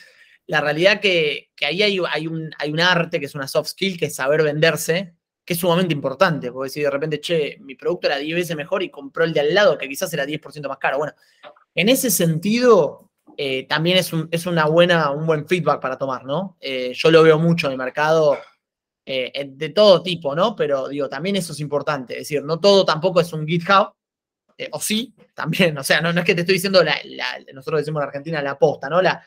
[0.47, 3.71] la realidad que, que ahí hay, hay, un, hay un arte que es una soft
[3.71, 7.75] skill, que es saber venderse, que es sumamente importante, porque si de repente, che, mi
[7.75, 10.69] producto era 10 veces mejor y compró el de al lado, que quizás era 10%
[10.69, 10.99] más caro.
[10.99, 11.13] Bueno,
[11.75, 16.25] en ese sentido, eh, también es, un, es una buena, un buen feedback para tomar,
[16.25, 16.57] ¿no?
[16.61, 18.39] Eh, yo lo veo mucho en el mercado
[19.05, 20.55] eh, de todo tipo, ¿no?
[20.55, 23.93] Pero digo, también eso es importante, es decir, no todo tampoco es un GitHub,
[24.71, 26.83] o sí, también, o sea, no, es que te estoy diciendo,
[27.53, 29.01] nosotros decimos en Argentina la posta, ¿no?
[29.03, 29.23] La,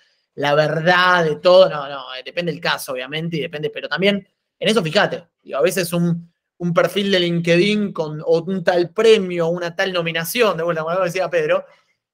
[0.56, 4.28] verdad de todo, no, no, depende del caso, obviamente, y depende, pero también
[4.60, 6.32] en eso fíjate, digo, a veces un,
[6.74, 11.66] perfil de LinkedIn con un tal premio, una tal nominación, de vuelta, como decía Pedro,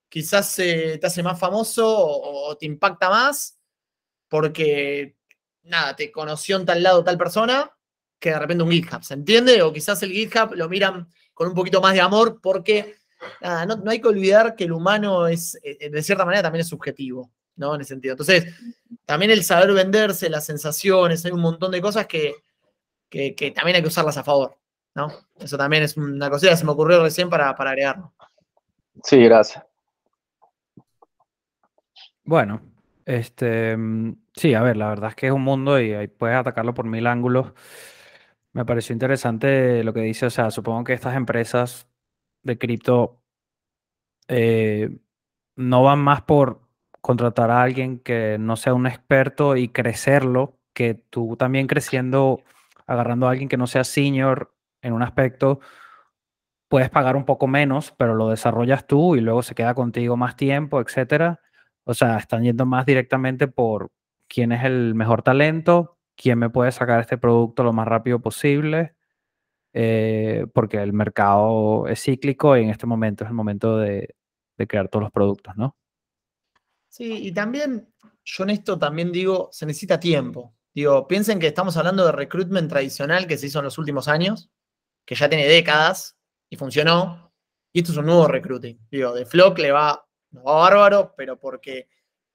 [0.10, 3.58] quizás te hace más famoso o, te impacta más
[4.28, 5.16] porque,
[5.64, 7.72] nada, te conoció en tal lado tal persona
[8.20, 9.62] que de repente un GitHub, ¿se entiende?
[9.64, 12.96] O quizás el GitHub lo miran con un poquito más de amor porque,
[13.42, 16.68] nada, no, hay que olvidar que el humano es, eh, de cierta manera, también es
[16.68, 17.74] subjetivo, ¿no?
[17.74, 18.14] En ese sentido.
[18.14, 18.54] Entonces,
[19.06, 22.36] también el saber venderse, las sensaciones, hay un montón de cosas que,
[23.10, 24.56] que, también hay que usarlas a favor,
[24.94, 25.12] ¿no?
[25.40, 28.14] Eso también es una cosita que se me ocurrió recién para, para agregarlo.
[29.04, 29.66] Sí, gracias.
[32.24, 32.71] Bueno,
[33.06, 36.38] este, mm, sí, a ver, la verdad es que es un mundo y ahí puedes
[36.38, 37.54] atacarlo por mil ángulos.
[38.54, 41.88] Me pareció interesante lo que dice, o sea, supongo que estas empresas
[42.44, 43.22] de cripto
[44.28, 44.98] eh,
[45.56, 46.62] no van más por
[47.02, 52.44] contratar a alguien que no sea un experto y crecerlo, que tú también creciendo
[52.88, 55.60] agarrando a alguien que no sea senior en un aspecto,
[56.68, 60.36] puedes pagar un poco menos, pero lo desarrollas tú y luego se queda contigo más
[60.36, 61.40] tiempo, etcétera.
[61.84, 63.92] O sea, están yendo más directamente por
[64.28, 68.96] quién es el mejor talento, quién me puede sacar este producto lo más rápido posible,
[69.74, 74.16] eh, porque el mercado es cíclico y en este momento es el momento de,
[74.58, 75.76] de crear todos los productos, ¿no?
[76.88, 77.88] Sí, y también,
[78.24, 80.56] yo en esto también digo, se necesita tiempo.
[80.74, 84.50] Digo, piensen que estamos hablando de recruitment tradicional que se hizo en los últimos años,
[85.06, 86.18] que ya tiene décadas
[86.50, 87.34] y funcionó.
[87.74, 88.78] Y esto es un nuevo recruiting.
[88.90, 91.88] Digo, de Flock le va, nos va bárbaro, pero porque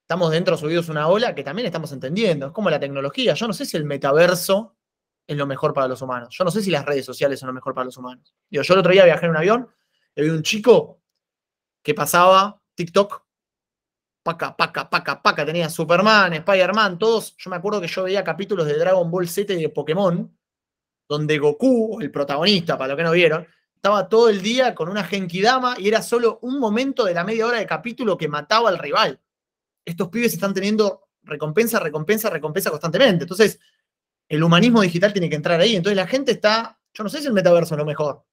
[0.02, 2.46] estamos dentro subidos una ola que también estamos entendiendo.
[2.46, 3.34] Es como la tecnología.
[3.34, 4.76] Yo no sé si el metaverso
[5.26, 6.34] es lo mejor para los humanos.
[6.36, 8.34] Yo no sé si las redes sociales son lo mejor para los humanos.
[8.50, 9.68] Yo el otro día viajé en un avión
[10.14, 11.00] y vi un chico
[11.82, 13.26] que pasaba TikTok
[14.26, 17.36] paca, paca, paca, paca, tenía Superman, Spider-Man, todos.
[17.36, 20.36] Yo me acuerdo que yo veía capítulos de Dragon Ball Z y de Pokémon,
[21.08, 25.04] donde Goku, el protagonista, para los que no vieron, estaba todo el día con una
[25.04, 28.78] Genkidama y era solo un momento de la media hora de capítulo que mataba al
[28.78, 29.20] rival.
[29.84, 33.24] Estos pibes están teniendo recompensa, recompensa, recompensa constantemente.
[33.24, 33.60] Entonces,
[34.28, 35.76] el humanismo digital tiene que entrar ahí.
[35.76, 36.78] Entonces, la gente está.
[36.92, 38.24] Yo no sé si el metaverso es lo mejor.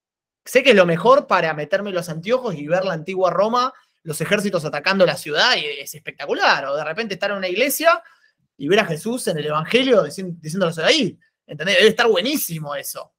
[0.43, 3.73] Sé que es lo mejor para meterme los anteojos y ver la antigua Roma
[4.03, 6.65] los ejércitos atacando la ciudad y es espectacular.
[6.65, 8.01] O de repente estar en una iglesia
[8.57, 11.17] y ver a Jesús en el Evangelio diciéndolos ahí.
[11.45, 11.77] ¿Entendés?
[11.77, 13.13] Debe estar buenísimo eso.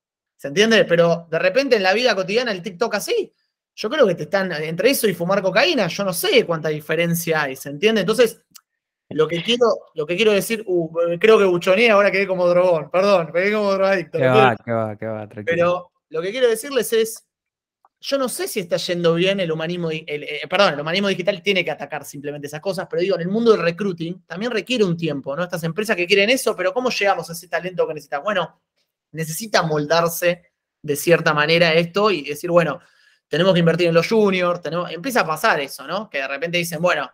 [0.44, 0.84] ¿Se entiende?
[0.84, 3.32] Pero de repente en la vida cotidiana el TikTok así,
[3.74, 7.44] yo creo que te están entre eso y fumar cocaína, yo no sé cuánta diferencia
[7.44, 8.02] hay, ¿se entiende?
[8.02, 8.42] Entonces,
[9.08, 9.64] lo que quiero,
[9.94, 13.72] lo que quiero decir, uh, creo que buchoné, ahora quedé como drogón, perdón, quedé como
[13.72, 14.18] drogadicto.
[14.18, 17.26] Que va, que va, que va, Pero lo que quiero decirles es,
[17.98, 21.64] yo no sé si está yendo bien el humanismo, eh, perdón, el humanismo digital tiene
[21.64, 24.94] que atacar simplemente esas cosas, pero digo, en el mundo del recruiting también requiere un
[24.94, 25.42] tiempo, ¿no?
[25.42, 28.18] Estas empresas que quieren eso, pero ¿cómo llegamos a ese talento que necesita?
[28.18, 28.60] Bueno,
[29.14, 30.52] necesita moldarse
[30.82, 32.80] de cierta manera esto y decir, bueno,
[33.28, 36.10] tenemos que invertir en los juniors, tenemos, empieza a pasar eso, ¿no?
[36.10, 37.10] Que de repente dicen, bueno,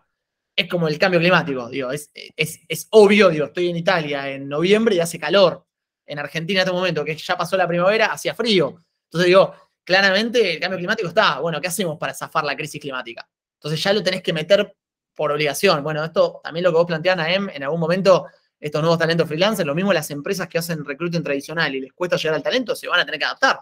[0.55, 4.49] es como el cambio climático, digo, es, es, es obvio, digo, estoy en Italia en
[4.49, 5.65] noviembre y hace calor.
[6.05, 8.75] En Argentina en este momento, que ya pasó la primavera, hacía frío.
[9.05, 13.27] Entonces digo, claramente el cambio climático está, bueno, ¿qué hacemos para zafar la crisis climática?
[13.55, 14.75] Entonces ya lo tenés que meter
[15.15, 15.83] por obligación.
[15.83, 18.27] Bueno, esto también lo que vos planteás, Naem, en algún momento,
[18.61, 22.15] estos nuevos talentos freelancers, lo mismo las empresas que hacen recruiting tradicional y les cuesta
[22.15, 23.59] llegar al talento, se van a tener que adaptar.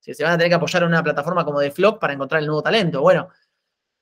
[0.00, 2.46] Se van a tener que apoyar en una plataforma como de Flock para encontrar el
[2.46, 3.02] nuevo talento.
[3.02, 3.28] Bueno,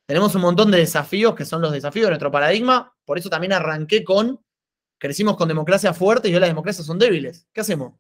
[0.07, 2.95] tenemos un montón de desafíos que son los desafíos de nuestro paradigma.
[3.07, 4.45] Por eso también arranqué con,
[4.99, 7.49] crecimos con democracia fuerte y hoy las democracias son débiles.
[7.55, 7.95] ¿Qué hacemos?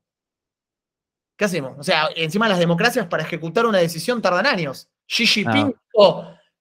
[1.36, 1.78] ¿Qué hacemos?
[1.78, 4.90] O sea, encima las democracias para ejecutar una decisión tardan años.
[5.06, 5.74] Xi Jinping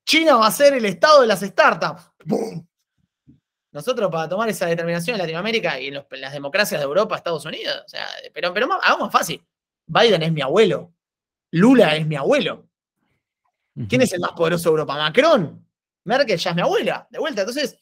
[0.05, 2.09] China va a ser el estado de las startups.
[3.73, 7.83] Nosotros para tomar esa determinación en Latinoamérica y en, las democracias de Europa, Estados Unidos,
[7.85, 9.43] o sea, pero, pero hagamos fácil.
[9.87, 10.93] Biden es mi abuelo.
[11.51, 12.67] Lula es mi abuelo.
[13.89, 14.95] ¿Quién es el más poderoso de Europa?
[14.95, 15.67] Macron.
[16.05, 17.07] Merkel ya es mi abuela.
[17.09, 17.41] De vuelta.
[17.41, 17.77] Entonces,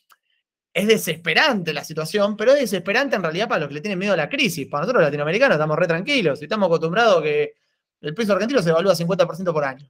[0.73, 4.13] es desesperante la situación, pero es desesperante en realidad para los que le tienen miedo
[4.13, 4.67] a la crisis.
[4.67, 7.53] Para nosotros los latinoamericanos estamos re tranquilos y estamos acostumbrados a que
[7.99, 9.89] el peso argentino se evalúa 50% por año.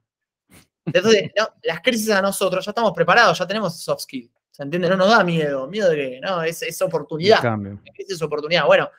[0.84, 1.32] Entonces,
[1.62, 4.41] las crisis a nosotros ya estamos preparados, ya tenemos soft skills.
[4.62, 4.90] ¿Se entiende?
[4.90, 5.66] No nos da miedo.
[5.68, 6.20] ¿Miedo de qué?
[6.22, 7.40] No, es, es oportunidad.
[7.96, 8.68] Es, es oportunidad.
[8.68, 8.92] Bueno,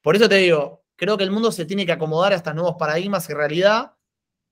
[0.00, 2.76] por eso te digo, creo que el mundo se tiene que acomodar a estos nuevos
[2.78, 3.94] paradigmas y realidad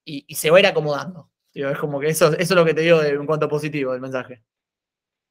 [0.05, 1.31] y, y se va a ir acomodando.
[1.55, 3.49] Digo, es como que eso, eso es lo que te digo de- en cuanto a
[3.49, 4.43] positivo del mensaje.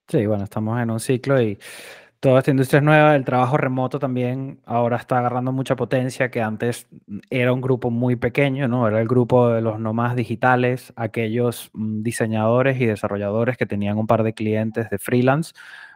[0.08, 1.60] Sí, bueno, estamos en un ciclo y
[2.20, 3.16] toda esta industria es nueva.
[3.16, 6.88] El trabajo remoto también ahora está agarrando mucha potencia, que antes
[7.30, 8.88] era un grupo muy pequeño, ¿no?
[8.88, 14.08] Era el grupo de los nomás digitales, aquellos mm, diseñadores y desarrolladores que tenían un
[14.08, 15.54] par de clientes de freelance,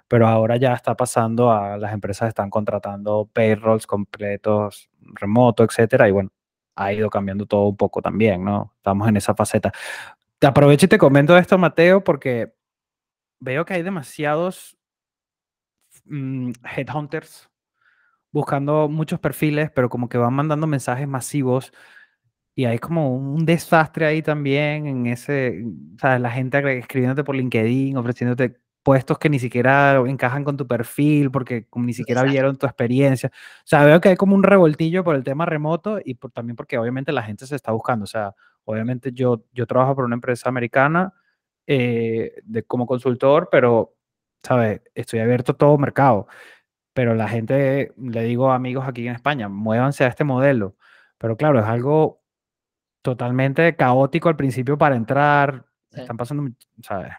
[0.07, 6.11] pero ahora ya está pasando a las empresas están contratando payrolls completos, remoto, etcétera, y
[6.11, 6.31] bueno,
[6.75, 8.73] ha ido cambiando todo un poco también, ¿no?
[8.77, 9.71] Estamos en esa faceta.
[10.39, 12.53] Te aprovecho y te comento esto, Mateo, porque
[13.39, 14.77] veo que hay demasiados
[16.05, 17.49] mm, headhunters
[18.31, 21.71] buscando muchos perfiles, pero como que van mandando mensajes masivos
[22.55, 25.63] y hay como un desastre ahí también en ese,
[25.99, 26.21] ¿sabes?
[26.21, 31.67] La gente escribiéndote por LinkedIn, ofreciéndote puestos que ni siquiera encajan con tu perfil porque
[31.67, 32.31] como ni siquiera Desastre.
[32.31, 33.29] vieron tu experiencia.
[33.33, 36.55] O sea, veo que hay como un revoltillo por el tema remoto y por- también
[36.55, 38.03] porque obviamente la gente se está buscando.
[38.03, 38.35] O sea,
[38.65, 41.13] obviamente yo, yo trabajo por una empresa americana
[41.67, 43.95] eh, de, como consultor, pero,
[44.43, 44.81] ¿sabes?
[44.93, 46.27] Estoy abierto a todo mercado.
[46.93, 50.75] Pero la gente, le digo a amigos aquí en España, muévanse a este modelo.
[51.17, 52.21] Pero claro, es algo
[53.01, 55.65] totalmente caótico al principio para entrar.
[55.91, 56.01] Sí.
[56.01, 56.51] Están pasando,
[56.83, 57.13] ¿sabes?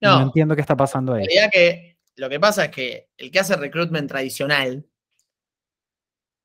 [0.00, 1.26] No, No, entiendo qué está pasando ahí.
[1.52, 4.86] que lo que pasa es que el que hace recruitment tradicional,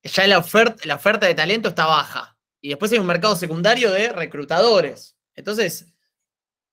[0.04, 2.38] ya la oferta, la oferta de talento está baja.
[2.62, 5.18] Y después hay un mercado secundario de reclutadores.
[5.36, 5.94] Entonces,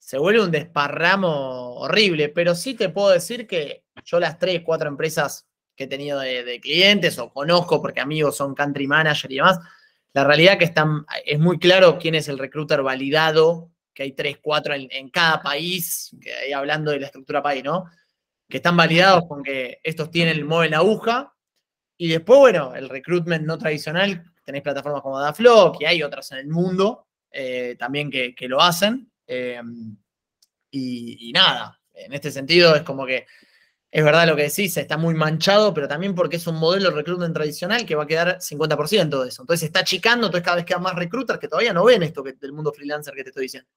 [0.06, 2.28] se vuelve un desparramo horrible.
[2.28, 6.60] Pero sí te puedo decir que yo las tres, cuatro empresas que he tenido de,
[6.62, 9.58] clientes o conozco porque amigos son country manager y demás,
[10.12, 14.38] la realidad que están, es muy claro quién es el recruiter validado, que hay tres,
[14.40, 17.86] cuatro en, cada país, que ahí hablando de la estructura país, ¿no?
[18.48, 21.34] Que están validados con que estos tienen, mueven la aguja.
[21.96, 26.38] Y después, bueno, el recruitment no tradicional, tenéis plataformas como Daflock y hay otras en
[26.38, 29.10] el mundo eh, también que lo hacen.
[29.28, 33.26] Y, y nada, en este sentido es como que
[33.96, 36.96] es verdad lo que decís, está muy manchado, pero también porque es un modelo de
[36.96, 39.42] recruitment tradicional que va a quedar 50% de eso.
[39.42, 42.22] Entonces se está achicando, entonces cada vez quedan más recruiters que todavía no ven esto
[42.22, 43.70] que, del mundo freelancer que te estoy diciendo.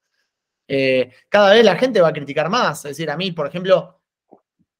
[0.67, 2.79] Eh, cada vez la gente va a criticar más.
[2.79, 4.01] Es decir, a mí, por ejemplo,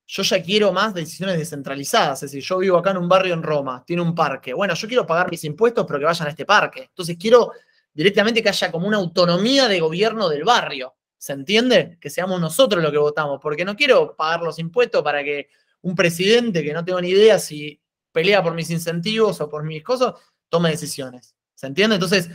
[0.08, 2.22] yo ya quiero más decisiones descentralizadas.
[2.24, 4.54] Es decir, yo vivo acá en un barrio en Roma, tiene un parque.
[4.54, 6.88] Bueno, yo quiero pagar mis impuestos, pero que vayan a este parque.
[6.90, 7.54] Entonces quiero
[8.00, 10.96] directamente que haya como una autonomía de gobierno del barrio.
[11.18, 11.98] ¿Se entiende?
[12.00, 15.50] Que seamos nosotros los que votamos, porque no quiero pagar los impuestos para que
[15.82, 17.82] un presidente que no tengo ni idea si
[18.14, 20.14] pelea por mis incentivos o por mis cosas,
[20.48, 21.36] tome decisiones.
[21.56, 21.96] ¿Se entiende?
[21.96, 22.30] Entonces,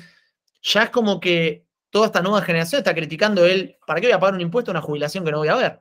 [0.60, 4.20] ya es como que toda esta nueva generación está criticando él, ¿para qué voy a
[4.20, 5.80] pagar un impuesto a una jubilación que no voy a ver?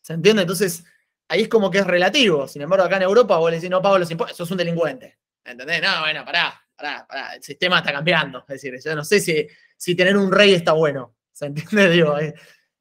[0.00, 0.40] ¿Se entiende?
[0.40, 0.82] Entonces,
[1.28, 2.48] ahí es como que es relativo.
[2.48, 5.18] Sin embargo, acá en Europa vos le decís, no pago los impuestos, sos un delincuente.
[5.44, 5.82] ¿Entendés?
[5.82, 7.34] No, bueno, pará, pará, pará.
[7.34, 8.40] El sistema está cambiando.
[8.40, 9.46] Es decir, yo no sé si,
[9.76, 11.14] si tener un rey está bueno.
[11.32, 11.90] ¿Se entiende?
[11.90, 12.34] Digo, es,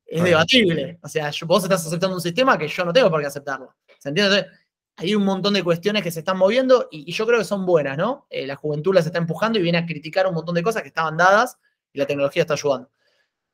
[0.06, 1.00] debatible.
[1.02, 3.76] O sea, vos estás aceptando un sistema que yo no tengo por qué aceptarlo.
[4.00, 4.38] ¿Se entiende?
[4.38, 4.60] Entonces,
[4.96, 7.66] hay un montón de cuestiones que se están moviendo y, y yo creo que son
[7.66, 8.28] buenas, ¿no?
[8.30, 10.90] Eh, la juventud las está empujando y viene a criticar un montón de cosas que
[10.90, 11.58] estaban dadas
[11.92, 12.92] y la tecnología está ayudando.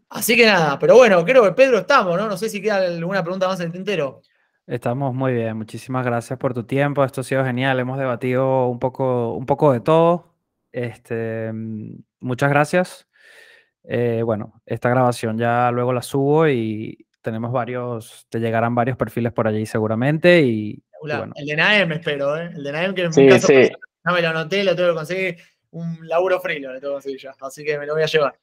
[0.09, 2.27] Así que nada, pero bueno, creo que Pedro estamos, ¿no?
[2.27, 4.21] No sé si queda alguna pregunta más en el tintero.
[4.65, 5.57] Estamos muy bien.
[5.57, 7.03] Muchísimas gracias por tu tiempo.
[7.03, 7.79] Esto ha sido genial.
[7.79, 10.28] Hemos debatido un poco, un poco de todo.
[10.72, 13.07] Este, mm, muchas gracias.
[13.84, 19.34] Eh, bueno, esta grabación ya luego la subo y tenemos varios, te llegarán varios perfiles
[19.34, 21.17] por allí seguramente y, y Espectacular.
[21.20, 22.51] bueno, El de Naem espero, ¿eh?
[22.55, 23.70] El de Naem que en Sí, un caso sí.
[24.03, 25.38] no me lo anoté, lo tengo que conseguir.
[25.72, 27.34] Un laburo frilo le tengo que conseguir ya.
[27.41, 28.36] Así que me lo voy a llevar.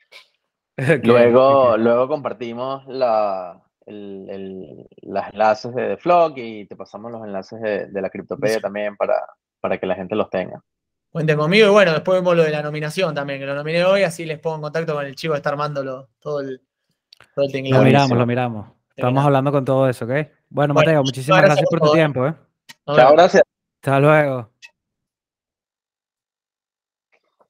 [1.03, 7.25] Luego, luego compartimos la, el, el- las enlaces de The Flock y te pasamos los
[7.25, 9.15] enlaces de, de la Criptopedia también para,
[9.61, 10.63] para que la gente los tenga.
[11.17, 14.03] Cuenten conmigo y bueno, después vemos lo de la nominación también, que lo nominé hoy,
[14.03, 16.61] así les pongo en contacto con el chico que está armándolo todo el,
[17.35, 17.83] todo el Lo tinglado.
[17.83, 17.85] Buenísimo.
[17.85, 18.67] miramos, lo miramos.
[18.95, 20.11] Estamos hablando con todo eso, ¿ok?
[20.11, 22.35] Bueno, Bueno, Mateo, muchísimas gracias gracias por por tu tiempo, ¿eh?
[22.95, 23.43] Chao, gracias.
[23.81, 24.51] Hasta luego.